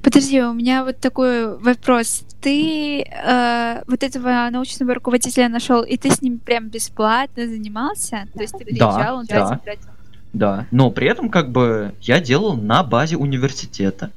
[0.02, 2.24] Подожди, у меня вот такой вопрос.
[2.42, 8.28] Ты э, вот этого научного руководителя нашел, и ты с ним прям бесплатно занимался?
[8.34, 9.90] То есть ты приезжал, да, он да, тратил?
[10.34, 14.12] Да, но при этом как бы я делал на базе университета.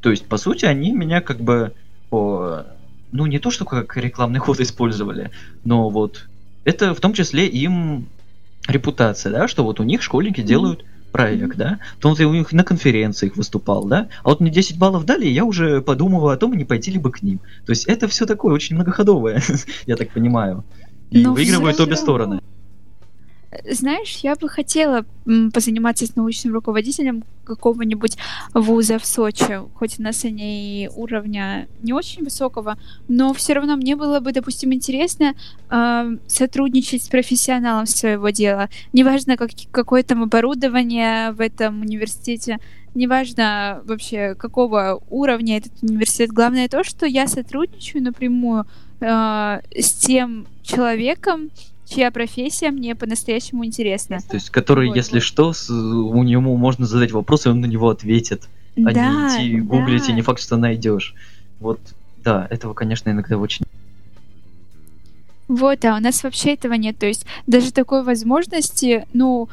[0.00, 1.72] То есть, по сути, они меня как бы
[2.10, 2.66] по,
[3.10, 5.30] ну не то, что как рекламный ход использовали,
[5.64, 6.28] но вот
[6.66, 8.08] это в том числе им
[8.68, 12.64] репутация, да, что вот у них школьники делают проект, да, то ты у них на
[12.64, 16.52] конференциях выступал, да, а вот мне 10 баллов дали, и я уже подумываю о том,
[16.52, 17.38] не пойти ли бы к ним.
[17.64, 19.40] То есть это все такое очень многоходовое,
[19.86, 20.64] я так понимаю.
[21.10, 22.40] И Но выигрывают обе стороны.
[23.70, 25.04] Знаешь, я бы хотела
[25.52, 28.16] позаниматься с научным руководителем какого-нибудь
[28.54, 32.76] вуза в Сочи, хоть у нас они уровня не очень высокого,
[33.08, 35.34] но все равно мне было бы, допустим, интересно
[35.70, 38.68] э, сотрудничать с профессионалом своего дела.
[38.92, 42.58] Неважно, как, какое там оборудование в этом университете,
[42.94, 46.30] неважно вообще, какого уровня этот университет.
[46.30, 48.66] Главное то, что я сотрудничаю напрямую
[49.00, 51.50] э, с тем человеком,
[51.88, 54.18] чья профессия мне по-настоящему интересна.
[54.28, 55.22] То есть, который, вот, если вот.
[55.22, 58.48] что, с, у него можно задать вопрос, и он на него ответит.
[58.76, 60.12] А да, не идти гуглить, да.
[60.12, 61.14] и не факт, что найдешь.
[61.60, 61.80] Вот,
[62.22, 63.64] да, этого, конечно, иногда очень
[65.48, 66.98] вот, а у нас вообще этого нет.
[66.98, 69.48] То есть даже такой возможности, ну,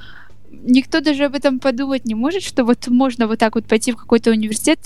[0.51, 3.97] никто даже об этом подумать не может, что вот можно вот так вот пойти в
[3.97, 4.79] какой-то университет,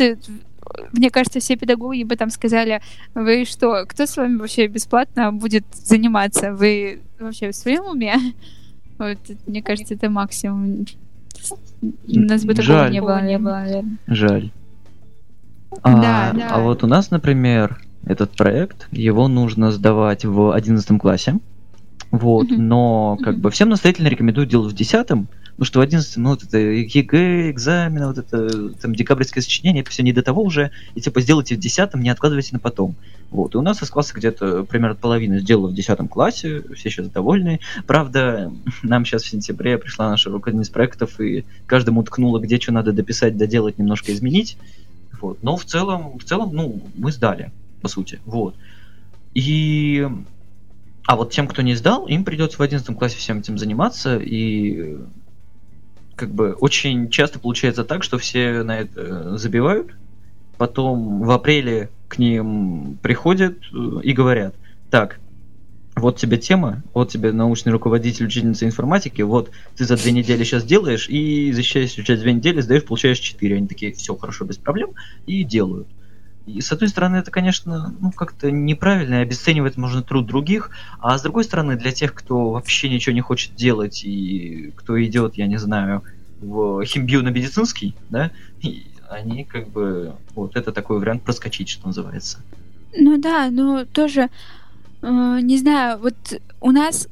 [0.92, 2.82] мне кажется, все педагоги бы там сказали,
[3.14, 6.54] вы что, кто с вами вообще бесплатно будет заниматься?
[6.54, 8.16] Вы вообще в своем уме?
[9.00, 10.88] Вот, мне кажется, это максимум.
[11.84, 12.92] У нас бы такого Жаль.
[12.92, 13.98] не было, не было, наверное.
[14.08, 14.52] Жаль.
[15.84, 16.48] А, да, да.
[16.50, 21.38] а вот у нас, например, этот проект, его нужно сдавать в одиннадцатом классе.
[22.10, 25.28] Вот, но как бы всем настоятельно рекомендую делать в десятом,
[25.58, 30.04] ну что в 11 ну это ЕГЭ, экзамены, вот это там декабрьское сочинение, это все
[30.04, 32.96] не до того уже, и типа сделайте в 10 не откладывайте на потом.
[33.30, 37.10] Вот, и у нас из класса где-то примерно половина сделала в 10 классе, все сейчас
[37.10, 37.60] довольны.
[37.86, 38.54] Правда,
[38.84, 43.36] нам сейчас в сентябре пришла наша руководительница проектов, и каждому ткнула, где что надо дописать,
[43.36, 44.58] доделать, немножко изменить.
[45.20, 45.44] Вот.
[45.44, 47.52] Но в целом, в целом, ну, мы сдали,
[47.82, 48.22] по сути.
[48.26, 48.56] Вот.
[49.34, 50.08] И
[51.06, 54.98] а вот тем, кто не сдал, им придется в 11 классе всем этим заниматься, и
[56.18, 59.96] как бы очень часто получается так, что все на это забивают,
[60.58, 64.56] потом в апреле к ним приходят э, и говорят,
[64.90, 65.20] так,
[65.96, 70.64] вот тебе тема, вот тебе научный руководитель, учительница информатики, вот ты за две недели сейчас
[70.64, 73.58] делаешь, и защищаешься через две недели, сдаешь, получаешь четыре.
[73.58, 74.92] Они такие, все хорошо, без проблем,
[75.26, 75.88] и делают.
[76.48, 81.18] И с одной стороны, это, конечно, ну, как-то неправильно, и обесценивать можно труд других, а
[81.18, 85.46] с другой стороны, для тех, кто вообще ничего не хочет делать, и кто идет, я
[85.46, 86.04] не знаю,
[86.40, 88.32] в химбио-медицинский, да,
[88.62, 92.40] и они как бы, вот это такой вариант проскочить, что называется.
[92.98, 94.30] Ну да, но тоже,
[95.02, 96.16] э, не знаю, вот
[96.62, 97.10] у нас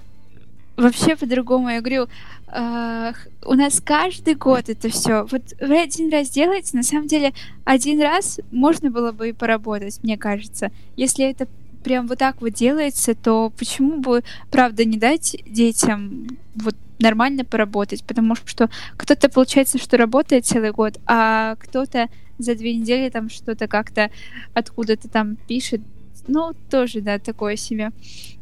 [0.78, 2.08] вообще по-другому, я говорю,
[2.48, 3.14] Uh,
[3.44, 5.26] у нас каждый год это все.
[5.30, 7.34] Вот вы один раз делаете, на самом деле
[7.66, 10.72] один раз можно было бы и поработать, мне кажется.
[10.96, 11.48] Если это
[11.84, 18.06] прям вот так вот делается, то почему бы, правда, не дать детям вот нормально поработать?
[18.06, 22.08] Потому что кто-то, получается, что работает целый год, а кто-то
[22.38, 24.12] за две недели там что-то как-то
[24.54, 25.82] откуда-то там пишет,
[26.28, 27.92] ну, тоже, да, такое себе.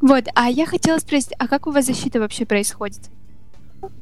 [0.01, 3.01] Вот, а я хотела спросить, а как у вас защита вообще происходит?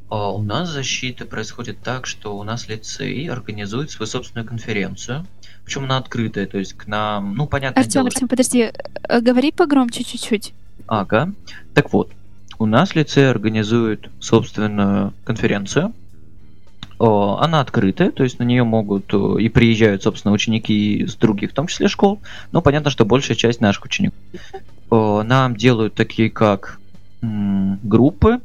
[0.10, 5.26] А у нас защита происходит так, что у нас лицей организует свою собственную конференцию.
[5.64, 7.80] Причем она открытая, то есть к нам, ну, понятно.
[7.80, 8.08] Артем, дело...
[8.08, 8.72] Артем, подожди,
[9.04, 10.54] э, говори погромче чуть-чуть.
[10.88, 11.32] Ага.
[11.74, 12.12] Так вот,
[12.60, 15.94] у нас лицей организует собственную конференцию.
[17.04, 21.66] Она открытая, то есть на нее могут и приезжают, собственно, ученики из других, в том
[21.66, 22.22] числе школ,
[22.52, 24.20] но понятно, что большая часть наших учеников.
[24.92, 26.80] Нам делают такие, как
[27.22, 28.40] группы,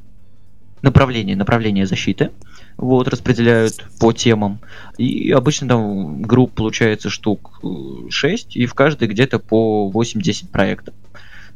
[0.80, 2.30] направления, направления защиты,
[2.78, 4.60] вот, распределяют по темам.
[4.96, 7.60] И обычно там групп получается штук
[8.08, 10.94] 6, и в каждой где-то по 8-10 проектов.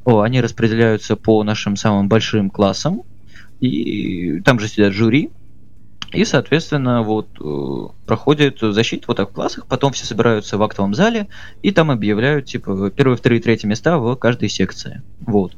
[0.04, 3.04] О, они распределяются по нашим самым большим классам,
[3.60, 5.30] и там же сидят жюри,
[6.12, 10.94] и, соответственно, вот э, проходит защита вот так в классах, потом все собираются в актовом
[10.94, 11.28] зале,
[11.62, 15.02] и там объявляют, типа, первые, вторые, третьи места в каждой секции.
[15.20, 15.52] Вот.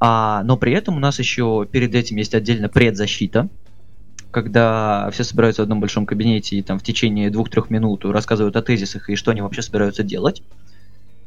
[0.00, 3.48] А, но при этом у нас еще перед этим есть отдельно предзащита,
[4.32, 8.62] когда все собираются в одном большом кабинете и там в течение двух-трех минут рассказывают о
[8.62, 10.42] тезисах и что они вообще собираются делать.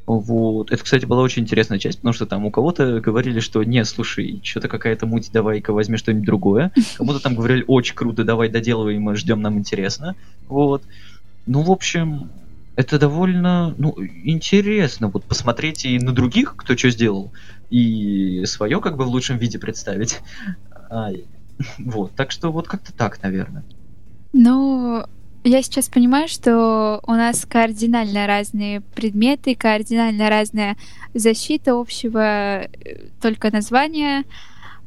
[0.06, 0.72] Вот.
[0.72, 4.42] Это, кстати, была очень интересная часть, потому что там у кого-то говорили, что не, слушай,
[4.44, 6.72] что-то какая-то муть, давай-ка возьми что-нибудь другое.
[6.98, 10.16] Кому-то там говорили, очень круто, давай доделывай, мы ждем, нам интересно.
[10.48, 10.84] Вот.
[11.46, 12.30] Ну, в общем,
[12.76, 17.32] это довольно ну, интересно вот посмотреть и на других, кто что сделал,
[17.70, 20.20] и свое как бы в лучшем виде представить.
[20.90, 21.12] А,
[21.78, 23.64] вот, так что вот как-то так, наверное.
[24.34, 25.06] Ну,
[25.44, 30.78] я сейчас понимаю, что у нас кардинально разные предметы, кардинально разная
[31.14, 32.68] защита общего, э,
[33.22, 34.24] только названия.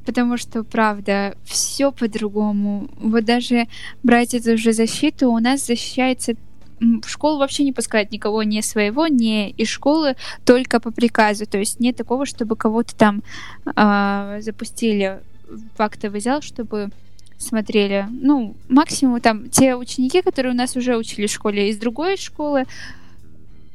[0.05, 2.89] потому что, правда, все по-другому.
[3.01, 3.67] Вот даже
[4.05, 6.35] брать эту же защиту, у нас защищается
[6.81, 11.47] в школу вообще не пускают никого не своего, не из школы, только по приказу.
[11.47, 13.23] То есть нет такого, чтобы кого-то там
[13.65, 16.91] э, запустили в актовый зал, чтобы
[17.39, 18.07] смотрели.
[18.11, 22.65] Ну, максимум там те ученики, которые у нас уже учились в школе из другой школы,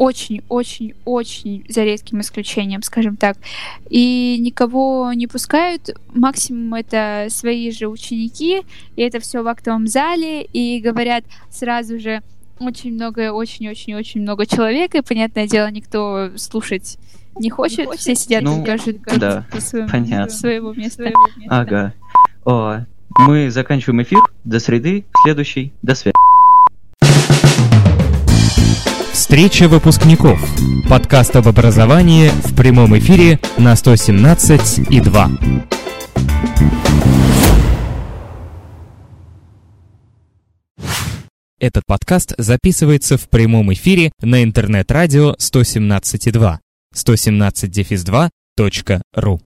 [0.01, 3.37] очень-очень-очень за редким исключением, скажем так.
[3.87, 5.91] И никого не пускают.
[6.11, 8.63] Максимум это свои же ученики,
[8.95, 12.23] и это все в актовом зале, и говорят сразу же
[12.59, 16.97] очень много, очень-очень-очень много человек, и, понятное дело, никто слушать
[17.35, 18.01] не хочет, не хочет.
[18.01, 20.29] все сидят ну, и кажут да, по своему, понятно.
[20.29, 21.11] своего места.
[21.47, 21.93] Ага.
[22.43, 22.85] О,
[23.19, 24.19] мы заканчиваем эфир.
[24.43, 25.71] До среды, следующий.
[25.81, 26.13] До связи.
[29.11, 30.39] Встреча выпускников.
[30.89, 35.29] Подкаст об образовании в прямом эфире на 117 и 2.
[41.59, 46.57] Этот подкаст записывается в прямом эфире на интернет-радио 117.2
[46.95, 49.41] 117-2.ру